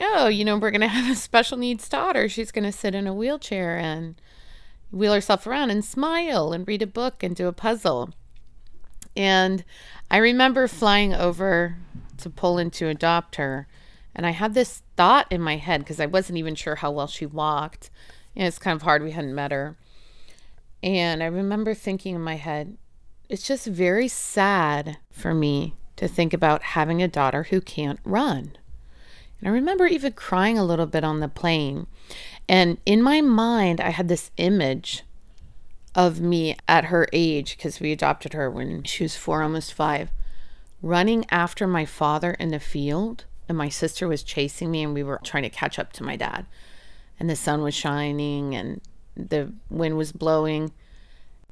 oh, 0.02 0.28
you 0.28 0.46
know, 0.46 0.58
we're 0.58 0.72
going 0.72 0.82
to 0.88 0.88
have 0.88 1.12
a 1.12 1.16
special 1.16 1.58
needs 1.58 1.88
daughter. 1.88 2.28
She's 2.30 2.52
going 2.52 2.66
to 2.66 2.72
sit 2.72 2.96
in 2.96 3.08
a 3.08 3.14
wheelchair 3.14 3.78
and 3.78 4.16
wheel 4.92 5.14
herself 5.14 5.48
around 5.48 5.72
and 5.72 5.84
smile 5.84 6.54
and 6.54 6.68
read 6.68 6.82
a 6.82 6.88
book 6.88 7.24
and 7.24 7.36
do 7.36 7.48
a 7.48 7.54
puzzle. 7.54 8.12
And 9.16 9.64
I 10.10 10.18
remember 10.18 10.68
flying 10.68 11.14
over 11.14 11.78
to 12.18 12.30
Poland 12.30 12.74
to 12.74 12.88
adopt 12.88 13.36
her 13.36 13.68
and 14.16 14.26
I 14.26 14.32
had 14.32 14.54
this 14.54 14.84
thought 14.96 15.32
in 15.32 15.42
my 15.42 15.58
head 15.58 15.82
because 15.82 16.00
I 16.00 16.06
wasn't 16.06 16.38
even 16.38 16.56
sure 16.56 16.76
how 16.76 16.92
well 16.92 17.08
she 17.08 17.26
walked. 17.26 17.90
And 18.36 18.48
it's 18.48 18.60
kind 18.60 18.76
of 18.76 18.84
hard. 18.84 19.04
We 19.04 19.12
hadn't 19.12 19.36
met 19.36 19.52
her. 19.52 19.78
And 20.82 21.24
I 21.24 21.28
remember 21.28 21.74
thinking 21.74 22.16
in 22.16 22.22
my 22.22 22.36
head, 22.36 22.78
it's 23.30 23.48
just 23.48 23.66
very 23.66 24.08
sad 24.08 24.98
for 25.12 25.34
me 25.34 25.76
to 26.04 26.14
think 26.14 26.34
about 26.34 26.62
having 26.64 27.02
a 27.02 27.08
daughter 27.08 27.44
who 27.44 27.62
can't 27.62 28.00
run. 28.04 28.58
And 29.40 29.48
I 29.48 29.52
remember 29.52 29.88
even 29.88 30.14
crying 30.14 30.58
a 30.58 30.66
little 30.66 30.86
bit 30.86 31.04
on 31.04 31.20
the 31.20 31.28
plane. 31.28 31.88
And 32.48 32.78
in 32.86 33.02
my 33.02 33.22
mind, 33.22 33.80
I 33.80 33.90
had 33.90 34.10
this 34.10 34.30
image 34.38 35.04
of 35.96 36.20
me 36.20 36.58
at 36.68 36.86
her 36.86 37.08
age, 37.14 37.56
because 37.56 37.80
we 37.80 37.92
adopted 37.92 38.34
her 38.34 38.50
when 38.50 38.84
she 38.84 39.04
was 39.04 39.16
four, 39.16 39.44
almost 39.44 39.74
five, 39.74 40.12
running 40.82 41.26
after 41.30 41.66
my 41.66 41.86
father 41.86 42.32
in 42.32 42.50
the 42.50 42.60
field 42.60 43.26
and 43.48 43.58
my 43.58 43.70
sister 43.70 44.08
was 44.08 44.24
chasing 44.24 44.72
me 44.72 44.84
and 44.84 44.94
we 44.94 45.04
were 45.04 45.20
trying 45.24 45.44
to 45.44 45.50
catch 45.50 45.80
up 45.80 45.94
to 45.94 46.04
my 46.04 46.16
dad 46.16 46.46
and 47.20 47.30
the 47.30 47.36
sun 47.36 47.62
was 47.62 47.74
shining 47.74 48.54
and 48.56 48.82
the 49.16 49.52
wind 49.70 49.98
was 49.98 50.12
blowing 50.12 50.72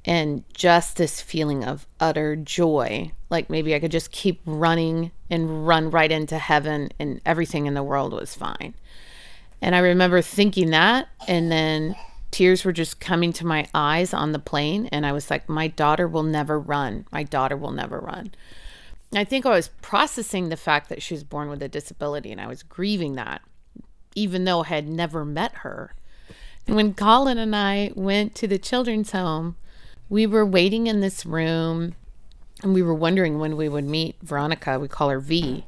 and 0.05 0.43
just 0.53 0.97
this 0.97 1.21
feeling 1.21 1.63
of 1.63 1.87
utter 1.99 2.35
joy. 2.35 3.11
Like 3.29 3.49
maybe 3.49 3.75
i 3.75 3.79
could 3.79 3.91
just 3.91 4.11
keep 4.11 4.41
running 4.45 5.11
and 5.29 5.67
run 5.67 5.91
right 5.91 6.11
into 6.11 6.37
heaven 6.37 6.89
and 6.99 7.21
everything 7.25 7.65
in 7.65 7.73
the 7.73 7.83
world 7.83 8.13
was 8.13 8.35
fine. 8.35 8.73
And 9.61 9.75
i 9.75 9.79
remember 9.79 10.21
thinking 10.21 10.71
that 10.71 11.07
and 11.27 11.51
then 11.51 11.95
tears 12.31 12.63
were 12.63 12.71
just 12.71 12.99
coming 12.99 13.33
to 13.33 13.45
my 13.45 13.67
eyes 13.73 14.13
on 14.13 14.31
the 14.31 14.39
plane 14.39 14.87
and 14.87 15.05
i 15.05 15.11
was 15.11 15.29
like 15.29 15.49
my 15.49 15.67
daughter 15.67 16.07
will 16.07 16.23
never 16.23 16.59
run. 16.59 17.05
My 17.11 17.23
daughter 17.23 17.57
will 17.57 17.71
never 17.71 17.99
run. 17.99 18.31
I 19.13 19.23
think 19.25 19.45
I 19.45 19.49
was 19.49 19.69
processing 19.81 20.49
the 20.49 20.57
fact 20.57 20.87
that 20.89 21.01
she 21.01 21.13
was 21.13 21.23
born 21.23 21.49
with 21.49 21.61
a 21.61 21.67
disability 21.67 22.31
and 22.31 22.39
I 22.39 22.47
was 22.47 22.63
grieving 22.63 23.15
that, 23.15 23.41
even 24.15 24.45
though 24.45 24.61
I 24.63 24.67
had 24.67 24.87
never 24.87 25.25
met 25.25 25.53
her. 25.55 25.93
And 26.65 26.75
when 26.75 26.93
Colin 26.93 27.37
and 27.37 27.55
I 27.55 27.91
went 27.93 28.35
to 28.35 28.47
the 28.47 28.57
children's 28.57 29.11
home, 29.11 29.57
we 30.11 30.27
were 30.27 30.45
waiting 30.45 30.87
in 30.87 30.99
this 30.99 31.25
room 31.25 31.95
and 32.61 32.73
we 32.73 32.83
were 32.83 32.93
wondering 32.93 33.39
when 33.39 33.55
we 33.55 33.69
would 33.69 33.85
meet 33.85 34.17
Veronica. 34.21 34.77
We 34.77 34.89
call 34.89 35.07
her 35.07 35.21
V. 35.21 35.65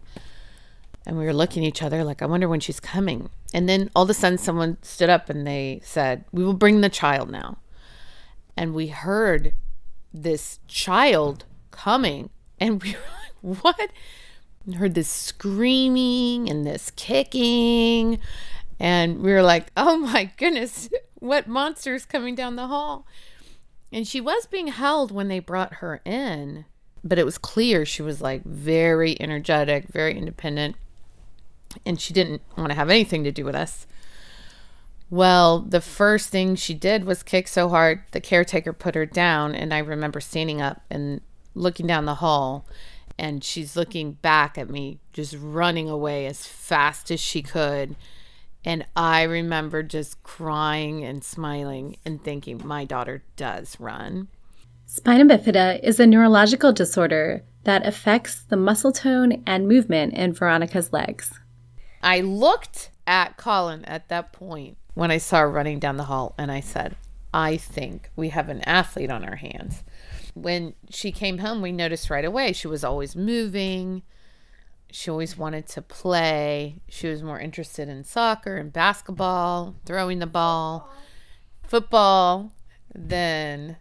And 1.06 1.18
we 1.18 1.24
were 1.26 1.34
looking 1.34 1.64
at 1.64 1.70
each 1.70 1.82
other 1.82 2.04
like, 2.04 2.22
I 2.22 2.26
wonder 2.26 2.50
when 2.50 2.60
she's 2.60 2.82
coming. 2.82 3.30
And 3.54 3.70
then 3.70 3.90
all 3.96 4.04
of 4.04 4.10
a 4.10 4.14
sudden, 4.14 4.38
someone 4.38 4.78
stood 4.82 5.10
up 5.10 5.30
and 5.30 5.48
they 5.48 5.80
said, 5.84 6.26
We 6.34 6.44
will 6.44 6.54
bring 6.54 6.82
the 6.82 6.90
child 6.90 7.32
now. 7.32 7.58
And 8.58 8.74
we 8.74 8.88
heard 8.88 9.54
this 10.14 10.60
child 10.68 11.46
coming. 11.72 12.30
And 12.60 12.84
we 12.84 12.92
were 12.92 13.54
like, 13.54 13.64
what? 13.64 13.92
And 14.66 14.76
heard 14.76 14.94
this 14.94 15.10
screaming 15.10 16.50
and 16.50 16.68
this 16.68 16.92
kicking. 16.92 18.20
And 18.78 19.20
we 19.20 19.32
were 19.32 19.42
like, 19.42 19.68
oh 19.78 19.98
my 19.98 20.32
goodness, 20.38 20.90
what 21.16 21.48
monster 21.48 21.96
is 21.96 22.06
coming 22.06 22.36
down 22.36 22.58
the 22.58 22.68
hall? 22.68 23.06
And 23.94 24.08
she 24.08 24.20
was 24.20 24.48
being 24.48 24.68
held 24.68 25.12
when 25.12 25.28
they 25.28 25.40
brought 25.40 25.76
her 25.76 26.02
in, 26.04 26.66
but 27.04 27.20
it 27.20 27.26
was 27.26 27.38
clear 27.38 27.86
she 27.86 28.02
was 28.02 28.22
like 28.22 28.44
very 28.44 29.16
energetic, 29.22 29.88
very 29.88 30.18
independent, 30.18 30.76
and 31.86 32.02
she 32.02 32.12
didn't 32.12 32.42
want 32.58 32.72
to 32.72 32.76
have 32.76 32.90
anything 32.90 33.24
to 33.24 33.32
do 33.32 33.46
with 33.46 33.54
us. 33.54 33.86
Well, 35.12 35.60
the 35.60 35.80
first 35.80 36.30
thing 36.30 36.56
she 36.56 36.74
did 36.74 37.06
was 37.06 37.22
kick 37.22 37.48
so 37.48 37.70
hard, 37.70 38.02
the 38.14 38.20
caretaker 38.20 38.74
put 38.74 38.96
her 38.96 39.06
down. 39.06 39.54
And 39.54 39.72
I 39.72 39.78
remember 39.78 40.20
standing 40.20 40.60
up 40.60 40.82
and 40.90 41.22
looking 41.54 41.86
down 41.86 42.06
the 42.06 42.16
hall, 42.16 42.66
and 43.20 43.44
she's 43.44 43.76
looking 43.76 44.14
back 44.14 44.58
at 44.58 44.72
me, 44.72 45.02
just 45.12 45.36
running 45.40 45.88
away 45.88 46.26
as 46.26 46.48
fast 46.48 47.12
as 47.12 47.20
she 47.20 47.44
could. 47.44 47.96
And 48.66 48.86
I 48.96 49.24
remember 49.24 49.84
just 49.84 50.24
crying 50.24 51.04
and 51.04 51.24
smiling 51.24 51.98
and 52.06 52.24
thinking, 52.24 52.62
my 52.64 52.86
daughter 52.86 53.24
does 53.36 53.80
run. 53.80 54.30
Spina 54.86 55.26
bifida 55.26 55.80
is 55.84 56.00
a 56.00 56.08
neurological 56.08 56.72
disorder 56.72 57.44
that 57.64 57.86
affects 57.86 58.44
the 58.44 58.58
muscle 58.58 58.92
tone 58.92 59.44
and 59.46 59.68
movement 59.68 60.14
in 60.14 60.34
Veronica's 60.34 60.94
legs. 60.94 61.40
I 62.02 62.22
looked 62.22 62.92
at 63.08 63.38
Colin 63.38 63.86
at 63.86 64.10
that 64.10 64.34
point 64.34 64.78
when 64.94 65.12
I 65.12 65.18
saw 65.18 65.40
her 65.40 65.50
running 65.50 65.80
down 65.80 65.98
the 65.98 66.04
hall 66.04 66.36
and 66.38 66.52
I 66.52 66.60
said, 66.60 66.96
I 67.34 67.58
think 67.58 68.12
we 68.16 68.30
have 68.30 68.50
an 68.50 68.62
athlete 68.62 69.10
on 69.10 69.26
our 69.26 69.38
hands. 69.38 69.84
When 70.36 70.76
she 70.90 71.12
came 71.12 71.40
home, 71.40 71.62
we 71.62 71.72
noticed 71.72 72.10
right 72.10 72.26
away 72.26 72.54
she 72.54 72.68
was 72.68 72.84
always 72.84 73.16
moving. 73.16 74.04
She 74.96 75.10
always 75.10 75.36
wanted 75.36 75.68
to 75.70 75.82
play. 75.82 76.76
She 76.88 77.08
was 77.08 77.24
more 77.24 77.40
interested 77.40 77.90
in 77.90 78.04
soccer 78.04 78.58
and 78.58 78.72
basketball, 78.72 79.74
throwing 79.88 80.20
the 80.20 80.28
ball, 80.28 80.88
football, 81.64 82.52
than 82.94 83.78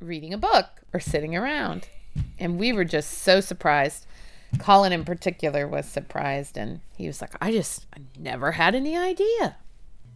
reading 0.00 0.32
a 0.32 0.38
book 0.38 0.80
or 0.94 1.00
sitting 1.00 1.36
around. 1.36 1.90
And 2.38 2.58
we 2.58 2.72
were 2.72 2.86
just 2.86 3.18
so 3.18 3.40
surprised. 3.40 4.06
Colin, 4.58 4.90
in 4.90 5.04
particular, 5.04 5.68
was 5.68 5.84
surprised 5.84 6.56
and 6.56 6.80
he 6.96 7.06
was 7.06 7.20
like, 7.20 7.34
I 7.42 7.52
just 7.52 7.84
I 7.94 8.00
never 8.18 8.52
had 8.52 8.74
any 8.74 8.96
idea. 8.96 9.56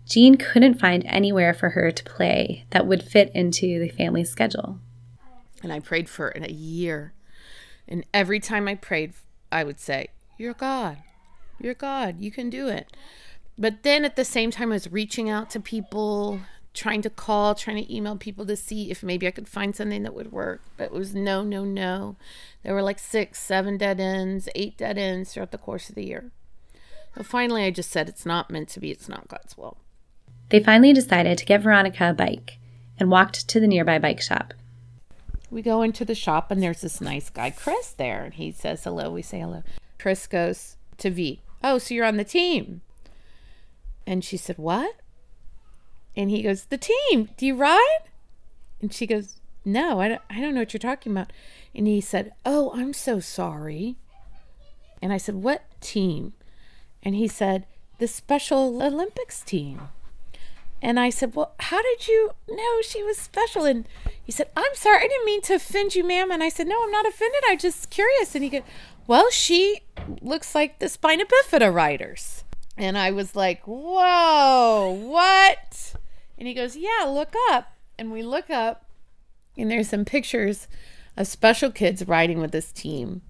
Jean 0.06 0.36
couldn't 0.36 0.80
find 0.80 1.04
anywhere 1.06 1.52
for 1.52 1.68
her 1.70 1.90
to 1.90 2.04
play 2.04 2.64
that 2.70 2.86
would 2.86 3.02
fit 3.02 3.30
into 3.34 3.78
the 3.78 3.90
family 3.90 4.24
schedule. 4.24 4.78
And 5.62 5.70
I 5.70 5.80
prayed 5.80 6.08
for 6.08 6.30
a 6.30 6.50
year. 6.50 7.12
And 7.86 8.06
every 8.14 8.40
time 8.40 8.66
I 8.66 8.76
prayed, 8.76 9.12
I 9.52 9.64
would 9.64 9.78
say, 9.78 10.08
You're 10.38 10.54
God. 10.54 10.98
You're 11.60 11.74
God. 11.74 12.20
You 12.20 12.30
can 12.30 12.50
do 12.50 12.68
it. 12.68 12.88
But 13.58 13.82
then 13.82 14.04
at 14.04 14.16
the 14.16 14.24
same 14.24 14.50
time, 14.50 14.70
I 14.72 14.76
was 14.76 14.90
reaching 14.90 15.28
out 15.28 15.50
to 15.50 15.60
people, 15.60 16.40
trying 16.74 17.02
to 17.02 17.10
call, 17.10 17.54
trying 17.54 17.84
to 17.84 17.94
email 17.94 18.16
people 18.16 18.46
to 18.46 18.56
see 18.56 18.90
if 18.90 19.02
maybe 19.02 19.26
I 19.26 19.30
could 19.30 19.48
find 19.48 19.76
something 19.76 20.02
that 20.02 20.14
would 20.14 20.32
work. 20.32 20.62
But 20.76 20.84
it 20.84 20.92
was 20.92 21.14
no, 21.14 21.42
no, 21.42 21.64
no. 21.64 22.16
There 22.62 22.74
were 22.74 22.82
like 22.82 22.98
six, 22.98 23.38
seven 23.40 23.76
dead 23.76 24.00
ends, 24.00 24.48
eight 24.54 24.76
dead 24.76 24.98
ends 24.98 25.32
throughout 25.32 25.50
the 25.50 25.58
course 25.58 25.88
of 25.88 25.94
the 25.94 26.06
year. 26.06 26.30
So 27.16 27.22
finally, 27.22 27.64
I 27.64 27.70
just 27.70 27.90
said, 27.90 28.08
It's 28.08 28.24
not 28.24 28.50
meant 28.50 28.68
to 28.70 28.80
be. 28.80 28.90
It's 28.90 29.08
not 29.08 29.28
God's 29.28 29.56
will. 29.56 29.76
They 30.48 30.60
finally 30.60 30.92
decided 30.92 31.38
to 31.38 31.44
get 31.44 31.62
Veronica 31.62 32.10
a 32.10 32.14
bike 32.14 32.58
and 32.98 33.10
walked 33.10 33.48
to 33.48 33.60
the 33.60 33.66
nearby 33.66 33.98
bike 33.98 34.20
shop. 34.20 34.54
We 35.50 35.60
go 35.60 35.82
into 35.82 36.04
the 36.04 36.14
shop 36.14 36.50
and 36.50 36.62
there's 36.62 36.80
this 36.80 37.00
nice 37.00 37.28
guy, 37.28 37.50
Chris, 37.50 37.90
there. 37.90 38.24
And 38.24 38.34
he 38.34 38.52
says 38.52 38.84
hello. 38.84 39.10
We 39.10 39.22
say 39.22 39.40
hello. 39.40 39.62
Chris 40.02 40.26
goes 40.26 40.76
to 40.98 41.10
V. 41.10 41.40
Oh, 41.62 41.78
so 41.78 41.94
you're 41.94 42.04
on 42.04 42.16
the 42.16 42.24
team. 42.24 42.80
And 44.04 44.24
she 44.24 44.36
said, 44.36 44.58
What? 44.58 44.96
And 46.16 46.28
he 46.28 46.42
goes, 46.42 46.64
The 46.64 46.76
team. 46.76 47.28
Do 47.36 47.46
you 47.46 47.54
ride? 47.54 48.00
And 48.80 48.92
she 48.92 49.06
goes, 49.06 49.36
No, 49.64 50.00
I 50.00 50.08
don't, 50.08 50.22
I 50.28 50.40
don't 50.40 50.54
know 50.54 50.60
what 50.62 50.72
you're 50.72 50.80
talking 50.80 51.12
about. 51.12 51.32
And 51.72 51.86
he 51.86 52.00
said, 52.00 52.32
Oh, 52.44 52.72
I'm 52.74 52.92
so 52.92 53.20
sorry. 53.20 53.94
And 55.00 55.12
I 55.12 55.18
said, 55.18 55.36
What 55.36 55.62
team? 55.80 56.32
And 57.04 57.14
he 57.14 57.28
said, 57.28 57.64
The 57.98 58.08
Special 58.08 58.82
Olympics 58.82 59.40
team. 59.42 59.82
And 60.82 60.98
I 60.98 61.10
said, 61.10 61.36
Well, 61.36 61.54
how 61.60 61.80
did 61.80 62.08
you 62.08 62.32
know 62.48 62.82
she 62.82 63.04
was 63.04 63.18
special? 63.18 63.64
And 63.64 63.86
he 64.20 64.32
said, 64.32 64.50
I'm 64.56 64.74
sorry, 64.74 64.98
I 65.04 65.06
didn't 65.06 65.26
mean 65.26 65.42
to 65.42 65.54
offend 65.54 65.94
you, 65.94 66.02
ma'am. 66.02 66.32
And 66.32 66.42
I 66.42 66.48
said, 66.48 66.66
No, 66.66 66.82
I'm 66.82 66.90
not 66.90 67.06
offended. 67.06 67.40
I'm 67.48 67.58
just 67.58 67.88
curious. 67.88 68.34
And 68.34 68.42
he 68.42 68.50
goes, 68.50 68.62
Well, 69.06 69.30
she 69.30 69.80
looks 70.20 70.54
like 70.54 70.78
the 70.78 70.88
spina 70.88 71.24
bifida 71.24 71.72
riders. 71.72 72.44
And 72.76 72.96
I 72.96 73.10
was 73.10 73.36
like, 73.36 73.62
Whoa, 73.64 74.90
what? 74.90 75.94
And 76.38 76.48
he 76.48 76.54
goes, 76.54 76.76
Yeah, 76.76 77.04
look 77.06 77.34
up. 77.50 77.72
And 77.98 78.10
we 78.10 78.22
look 78.22 78.50
up, 78.50 78.86
and 79.56 79.70
there's 79.70 79.90
some 79.90 80.04
pictures 80.04 80.66
of 81.16 81.26
special 81.26 81.70
kids 81.70 82.08
riding 82.08 82.40
with 82.40 82.52
this 82.52 82.72
team. 82.72 83.22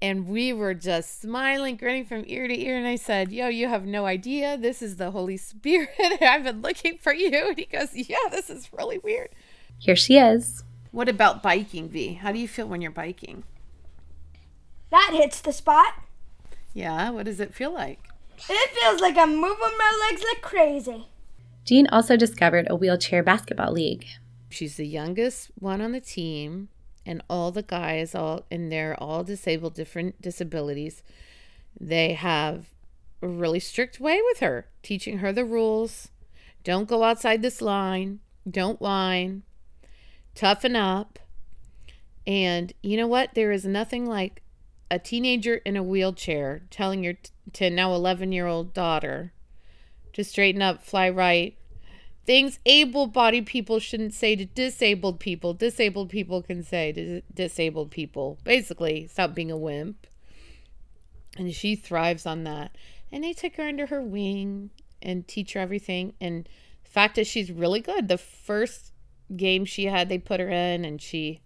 And 0.00 0.26
we 0.26 0.52
were 0.52 0.74
just 0.74 1.22
smiling, 1.22 1.76
grinning 1.76 2.04
from 2.04 2.24
ear 2.26 2.48
to 2.48 2.60
ear. 2.60 2.76
And 2.76 2.86
I 2.86 2.96
said, 2.96 3.32
Yo, 3.32 3.48
you 3.48 3.68
have 3.68 3.86
no 3.86 4.04
idea. 4.04 4.58
This 4.58 4.82
is 4.82 4.96
the 4.96 5.12
Holy 5.12 5.36
Spirit. 5.36 5.90
I've 6.20 6.44
been 6.44 6.60
looking 6.60 6.98
for 6.98 7.14
you. 7.14 7.48
And 7.48 7.58
he 7.58 7.66
goes, 7.66 7.94
Yeah, 7.94 8.16
this 8.30 8.50
is 8.50 8.68
really 8.72 8.98
weird. 8.98 9.30
Here 9.78 9.96
she 9.96 10.18
is. 10.18 10.64
What 10.90 11.08
about 11.08 11.42
biking, 11.42 11.88
V? 11.88 12.14
How 12.14 12.32
do 12.32 12.38
you 12.38 12.48
feel 12.48 12.66
when 12.66 12.82
you're 12.82 12.90
biking? 12.90 13.44
That 14.92 15.12
hits 15.14 15.40
the 15.40 15.54
spot. 15.54 15.94
Yeah, 16.74 17.08
what 17.10 17.24
does 17.24 17.40
it 17.40 17.54
feel 17.54 17.72
like? 17.72 17.98
It 18.48 18.70
feels 18.78 19.00
like 19.00 19.16
I'm 19.16 19.34
moving 19.36 19.78
my 19.78 20.08
legs 20.10 20.22
like 20.22 20.42
crazy. 20.42 21.08
Jean 21.64 21.86
also 21.86 22.14
discovered 22.14 22.66
a 22.68 22.76
wheelchair 22.76 23.22
basketball 23.22 23.72
league. 23.72 24.04
She's 24.50 24.76
the 24.76 24.86
youngest 24.86 25.50
one 25.58 25.80
on 25.80 25.92
the 25.92 26.00
team, 26.00 26.68
and 27.06 27.22
all 27.30 27.50
the 27.50 27.62
guys, 27.62 28.14
all 28.14 28.44
and 28.50 28.70
they're 28.70 28.94
all 29.02 29.24
disabled, 29.24 29.74
different 29.74 30.20
disabilities. 30.20 31.02
They 31.80 32.12
have 32.12 32.66
a 33.22 33.28
really 33.28 33.60
strict 33.60 33.98
way 33.98 34.20
with 34.22 34.40
her, 34.40 34.66
teaching 34.82 35.18
her 35.18 35.32
the 35.32 35.46
rules. 35.46 36.10
Don't 36.64 36.86
go 36.86 37.02
outside 37.02 37.40
this 37.40 37.62
line. 37.62 38.20
Don't 38.48 38.78
whine. 38.78 39.44
Toughen 40.34 40.76
up. 40.76 41.18
And 42.26 42.74
you 42.82 42.98
know 42.98 43.06
what? 43.06 43.30
There 43.34 43.52
is 43.52 43.64
nothing 43.64 44.04
like 44.04 44.42
a 44.92 44.98
teenager 44.98 45.54
in 45.54 45.74
a 45.74 45.82
wheelchair 45.82 46.60
telling 46.70 47.02
your 47.02 47.14
to 47.54 47.70
now 47.70 47.94
11 47.94 48.30
year 48.30 48.46
old 48.46 48.74
daughter 48.74 49.32
to 50.12 50.22
straighten 50.22 50.60
up, 50.60 50.84
fly 50.84 51.08
right. 51.08 51.56
Things 52.26 52.58
able 52.66 53.06
bodied 53.06 53.46
people 53.46 53.78
shouldn't 53.78 54.12
say 54.12 54.36
to 54.36 54.44
disabled 54.44 55.18
people. 55.18 55.54
Disabled 55.54 56.10
people 56.10 56.42
can 56.42 56.62
say 56.62 56.92
to 56.92 57.22
disabled 57.34 57.90
people. 57.90 58.38
Basically, 58.44 59.06
stop 59.06 59.34
being 59.34 59.50
a 59.50 59.56
wimp. 59.56 60.06
And 61.38 61.54
she 61.54 61.74
thrives 61.74 62.26
on 62.26 62.44
that. 62.44 62.76
And 63.10 63.24
they 63.24 63.32
take 63.32 63.56
her 63.56 63.66
under 63.66 63.86
her 63.86 64.02
wing 64.02 64.70
and 65.00 65.26
teach 65.26 65.54
her 65.54 65.60
everything. 65.60 66.12
And 66.20 66.46
the 66.84 66.90
fact 66.90 67.16
is, 67.16 67.26
she's 67.26 67.50
really 67.50 67.80
good. 67.80 68.08
The 68.08 68.18
first 68.18 68.92
game 69.34 69.64
she 69.64 69.86
had, 69.86 70.10
they 70.10 70.18
put 70.18 70.38
her 70.38 70.50
in 70.50 70.84
and 70.84 71.00
she 71.00 71.40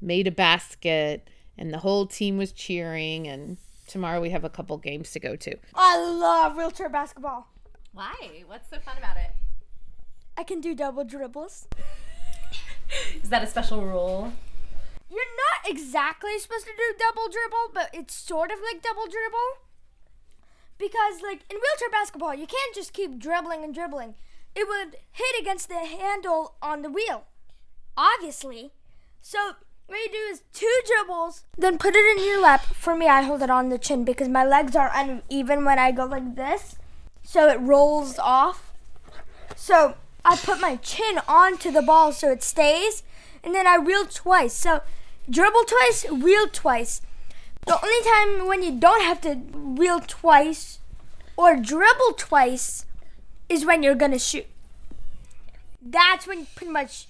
made 0.00 0.26
a 0.26 0.32
basket, 0.32 1.28
and 1.58 1.72
the 1.72 1.78
whole 1.78 2.06
team 2.06 2.38
was 2.38 2.52
cheering. 2.52 3.26
And 3.26 3.58
tomorrow 3.86 4.20
we 4.20 4.30
have 4.30 4.44
a 4.44 4.50
couple 4.50 4.76
games 4.78 5.10
to 5.12 5.20
go 5.20 5.36
to. 5.36 5.56
I 5.74 5.98
love 5.98 6.56
wheelchair 6.56 6.88
basketball. 6.88 7.48
Why? 7.92 8.44
What's 8.46 8.70
so 8.70 8.78
fun 8.78 8.98
about 8.98 9.16
it? 9.16 9.32
I 10.36 10.44
can 10.44 10.60
do 10.60 10.74
double 10.74 11.04
dribbles. 11.04 11.66
Is 13.22 13.30
that 13.30 13.42
a 13.42 13.46
special 13.46 13.84
rule? 13.84 14.32
You're 15.10 15.20
not 15.20 15.70
exactly 15.70 16.38
supposed 16.38 16.66
to 16.66 16.72
do 16.76 16.94
double 16.98 17.28
dribble, 17.28 17.72
but 17.74 17.90
it's 17.92 18.14
sort 18.14 18.50
of 18.50 18.58
like 18.60 18.82
double 18.82 19.06
dribble. 19.06 19.64
Because, 20.78 21.22
like, 21.22 21.40
in 21.50 21.56
wheelchair 21.56 21.90
basketball, 21.90 22.34
you 22.34 22.46
can't 22.46 22.74
just 22.74 22.92
keep 22.92 23.18
dribbling 23.18 23.64
and 23.64 23.74
dribbling. 23.74 24.14
It 24.54 24.68
would 24.68 24.96
hit 25.10 25.40
against 25.40 25.68
the 25.68 25.84
handle 25.84 26.54
on 26.62 26.82
the 26.82 26.90
wheel, 26.90 27.24
obviously. 27.96 28.72
So, 29.20 29.54
what 29.88 29.98
you 29.98 30.10
do 30.10 30.30
is 30.30 30.42
two 30.52 30.80
dribbles, 30.86 31.44
then 31.56 31.78
put 31.78 31.96
it 31.96 32.18
in 32.18 32.24
your 32.24 32.40
lap. 32.40 32.64
For 32.74 32.94
me, 32.94 33.06
I 33.06 33.22
hold 33.22 33.42
it 33.42 33.50
on 33.50 33.70
the 33.70 33.78
chin 33.78 34.04
because 34.04 34.28
my 34.28 34.44
legs 34.44 34.76
are 34.76 34.92
uneven 34.94 35.64
when 35.64 35.78
I 35.78 35.92
go 35.92 36.04
like 36.04 36.36
this. 36.36 36.76
So, 37.22 37.48
it 37.48 37.60
rolls 37.60 38.18
off. 38.18 38.72
So, 39.56 39.94
I 40.24 40.36
put 40.36 40.60
my 40.60 40.76
chin 40.76 41.20
onto 41.26 41.70
the 41.70 41.82
ball 41.82 42.12
so 42.12 42.30
it 42.30 42.42
stays, 42.42 43.02
and 43.42 43.54
then 43.54 43.66
I 43.66 43.78
wheel 43.78 44.04
twice. 44.04 44.52
So, 44.52 44.82
dribble 45.28 45.64
twice, 45.64 46.04
wheel 46.10 46.48
twice. 46.52 47.00
The 47.66 47.78
only 47.82 48.38
time 48.38 48.46
when 48.46 48.62
you 48.62 48.78
don't 48.78 49.02
have 49.02 49.20
to 49.22 49.34
wheel 49.34 50.00
twice 50.00 50.78
or 51.36 51.56
dribble 51.56 52.14
twice 52.16 52.84
is 53.48 53.64
when 53.64 53.82
you're 53.82 53.94
gonna 53.94 54.18
shoot. 54.18 54.46
That's 55.80 56.26
when 56.26 56.46
pretty 56.54 56.72
much 56.72 57.06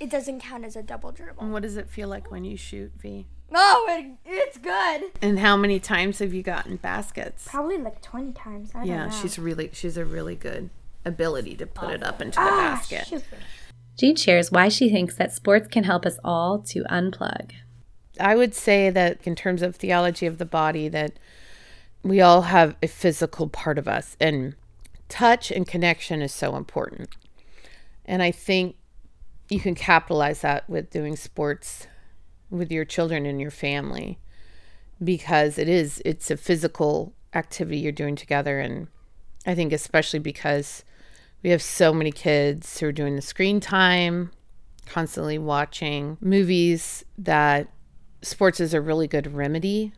it 0.00 0.10
doesn't 0.10 0.40
count 0.40 0.64
as 0.64 0.74
a 0.76 0.82
double 0.82 1.12
dribble. 1.12 1.42
And 1.42 1.52
what 1.52 1.62
does 1.62 1.76
it 1.76 1.88
feel 1.88 2.08
like 2.08 2.30
when 2.30 2.44
you 2.44 2.56
shoot, 2.56 2.92
V? 3.00 3.26
Oh, 3.52 3.86
it, 3.90 4.12
it's 4.24 4.58
good. 4.58 5.10
And 5.20 5.38
how 5.40 5.56
many 5.56 5.78
times 5.80 6.20
have 6.20 6.32
you 6.32 6.42
gotten 6.42 6.76
baskets? 6.76 7.46
Probably 7.48 7.76
like 7.78 8.00
20 8.00 8.32
times. 8.32 8.70
I 8.74 8.84
Yeah, 8.84 8.98
don't 8.98 9.08
know. 9.10 9.16
she's 9.20 9.38
really 9.38 9.70
she's 9.72 9.96
a 9.96 10.04
really 10.04 10.36
good 10.36 10.70
ability 11.04 11.56
to 11.56 11.66
put 11.66 11.90
it 11.90 12.02
up 12.02 12.20
into 12.22 12.36
the 12.36 12.42
ah, 12.46 12.56
basket. 12.76 13.06
shoot. 13.06 13.24
Jean 13.98 14.16
shares 14.16 14.50
why 14.52 14.68
she 14.68 14.88
thinks 14.88 15.16
that 15.16 15.32
sports 15.32 15.66
can 15.68 15.84
help 15.84 16.06
us 16.06 16.18
all 16.24 16.58
to 16.60 16.84
unplug. 16.84 17.50
I 18.18 18.34
would 18.36 18.54
say 18.54 18.88
that 18.90 19.18
in 19.26 19.34
terms 19.34 19.62
of 19.62 19.76
theology 19.76 20.26
of 20.26 20.38
the 20.38 20.44
body 20.44 20.88
that 20.88 21.18
we 22.02 22.20
all 22.20 22.42
have 22.42 22.76
a 22.82 22.86
physical 22.86 23.48
part 23.48 23.78
of 23.78 23.88
us 23.88 24.16
and 24.20 24.54
touch 25.08 25.50
and 25.50 25.66
connection 25.66 26.22
is 26.22 26.32
so 26.32 26.56
important. 26.56 27.08
And 28.04 28.22
I 28.22 28.30
think 28.30 28.76
you 29.50 29.60
can 29.60 29.74
capitalize 29.74 30.40
that 30.40 30.68
with 30.68 30.90
doing 30.90 31.16
sports 31.16 31.86
with 32.50 32.70
your 32.70 32.84
children 32.84 33.26
and 33.26 33.40
your 33.40 33.50
family 33.50 34.18
because 35.02 35.58
it 35.58 35.68
is 35.68 36.02
it's 36.04 36.30
a 36.30 36.36
physical 36.36 37.12
activity 37.34 37.78
you're 37.78 37.92
doing 37.92 38.16
together 38.16 38.60
and 38.60 38.88
I 39.46 39.54
think 39.54 39.72
especially 39.72 40.18
because 40.18 40.84
we 41.42 41.50
have 41.50 41.62
so 41.62 41.92
many 41.92 42.12
kids 42.12 42.78
who 42.78 42.86
are 42.86 42.92
doing 42.92 43.16
the 43.16 43.22
screen 43.22 43.60
time, 43.60 44.30
constantly 44.86 45.38
watching 45.38 46.18
movies 46.20 47.04
that 47.16 47.68
sports 48.20 48.60
is 48.60 48.74
a 48.74 48.80
really 48.80 49.08
good 49.08 49.32
remedy. 49.32 49.92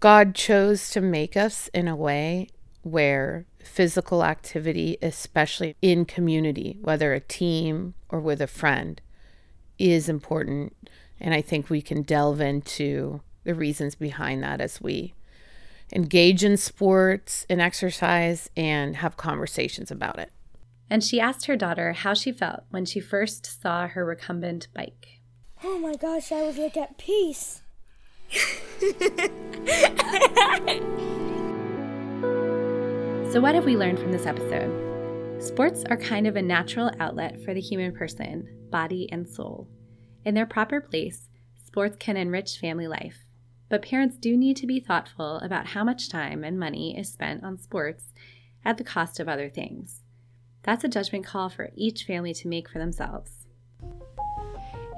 God 0.00 0.34
chose 0.34 0.88
to 0.90 1.02
make 1.02 1.36
us 1.36 1.68
in 1.74 1.86
a 1.86 1.96
way 1.96 2.48
where 2.82 3.46
physical 3.62 4.24
activity, 4.24 4.96
especially 5.02 5.76
in 5.82 6.04
community, 6.04 6.78
whether 6.80 7.12
a 7.12 7.20
team 7.20 7.94
or 8.08 8.20
with 8.20 8.40
a 8.40 8.46
friend, 8.46 9.00
is 9.78 10.08
important. 10.08 10.76
And 11.20 11.34
I 11.34 11.42
think 11.42 11.68
we 11.68 11.82
can 11.82 12.02
delve 12.02 12.40
into 12.40 13.20
the 13.44 13.54
reasons 13.54 13.94
behind 13.94 14.42
that 14.42 14.60
as 14.60 14.80
we 14.80 15.14
engage 15.92 16.44
in 16.44 16.56
sports 16.56 17.46
and 17.50 17.60
exercise 17.60 18.48
and 18.56 18.96
have 18.96 19.16
conversations 19.16 19.90
about 19.90 20.18
it. 20.18 20.30
And 20.88 21.04
she 21.04 21.20
asked 21.20 21.46
her 21.46 21.56
daughter 21.56 21.92
how 21.92 22.14
she 22.14 22.32
felt 22.32 22.64
when 22.70 22.84
she 22.84 23.00
first 23.00 23.60
saw 23.60 23.86
her 23.88 24.04
recumbent 24.04 24.68
bike. 24.74 25.20
Oh 25.62 25.78
my 25.78 25.94
gosh, 25.94 26.32
I 26.32 26.42
was 26.42 26.56
like 26.58 26.76
at 26.76 26.98
peace. 26.98 27.62
So, 33.30 33.40
what 33.40 33.54
have 33.54 33.64
we 33.64 33.76
learned 33.76 34.00
from 34.00 34.10
this 34.10 34.26
episode? 34.26 35.40
Sports 35.40 35.84
are 35.88 35.96
kind 35.96 36.26
of 36.26 36.34
a 36.34 36.42
natural 36.42 36.90
outlet 36.98 37.40
for 37.44 37.54
the 37.54 37.60
human 37.60 37.94
person, 37.94 38.48
body, 38.72 39.08
and 39.12 39.28
soul. 39.28 39.68
In 40.24 40.34
their 40.34 40.46
proper 40.46 40.80
place, 40.80 41.28
sports 41.64 41.94
can 42.00 42.16
enrich 42.16 42.58
family 42.58 42.88
life. 42.88 43.18
But 43.68 43.82
parents 43.82 44.18
do 44.18 44.36
need 44.36 44.56
to 44.56 44.66
be 44.66 44.80
thoughtful 44.80 45.36
about 45.36 45.68
how 45.68 45.84
much 45.84 46.08
time 46.08 46.42
and 46.42 46.58
money 46.58 46.98
is 46.98 47.08
spent 47.08 47.44
on 47.44 47.56
sports 47.56 48.06
at 48.64 48.78
the 48.78 48.84
cost 48.84 49.20
of 49.20 49.28
other 49.28 49.48
things. 49.48 50.02
That's 50.64 50.82
a 50.82 50.88
judgment 50.88 51.24
call 51.24 51.50
for 51.50 51.70
each 51.76 52.02
family 52.02 52.34
to 52.34 52.48
make 52.48 52.68
for 52.68 52.80
themselves. 52.80 53.46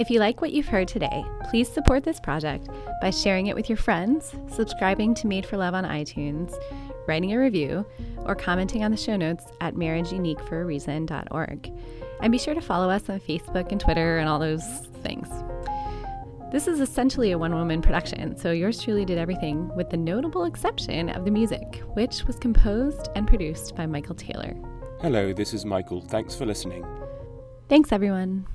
If 0.00 0.08
you 0.08 0.20
like 0.20 0.40
what 0.40 0.52
you've 0.52 0.68
heard 0.68 0.88
today, 0.88 1.22
please 1.50 1.70
support 1.70 2.02
this 2.02 2.18
project 2.18 2.68
by 3.02 3.10
sharing 3.10 3.48
it 3.48 3.54
with 3.54 3.68
your 3.68 3.76
friends, 3.76 4.34
subscribing 4.50 5.12
to 5.16 5.26
Made 5.26 5.44
for 5.44 5.58
Love 5.58 5.74
on 5.74 5.84
iTunes, 5.84 6.58
writing 7.06 7.32
a 7.32 7.38
review, 7.38 7.84
or 8.24 8.34
commenting 8.34 8.84
on 8.84 8.90
the 8.90 8.96
show 8.96 9.16
notes 9.16 9.44
at 9.60 9.74
marriageuniqueforareason.org. 9.74 11.72
And 12.20 12.32
be 12.32 12.38
sure 12.38 12.54
to 12.54 12.60
follow 12.60 12.88
us 12.88 13.08
on 13.08 13.20
Facebook 13.20 13.72
and 13.72 13.80
Twitter 13.80 14.18
and 14.18 14.28
all 14.28 14.38
those 14.38 14.64
things. 15.02 15.28
This 16.52 16.68
is 16.68 16.80
essentially 16.80 17.32
a 17.32 17.38
one 17.38 17.54
woman 17.54 17.80
production, 17.80 18.36
so 18.36 18.50
yours 18.50 18.82
truly 18.82 19.06
did 19.06 19.16
everything 19.16 19.74
with 19.74 19.88
the 19.88 19.96
notable 19.96 20.44
exception 20.44 21.08
of 21.08 21.24
the 21.24 21.30
music, 21.30 21.82
which 21.94 22.24
was 22.24 22.36
composed 22.36 23.08
and 23.16 23.26
produced 23.26 23.74
by 23.74 23.86
Michael 23.86 24.14
Taylor. 24.14 24.54
Hello, 25.00 25.32
this 25.32 25.54
is 25.54 25.64
Michael. 25.64 26.02
Thanks 26.02 26.36
for 26.36 26.44
listening. 26.44 26.84
Thanks, 27.68 27.90
everyone. 27.90 28.46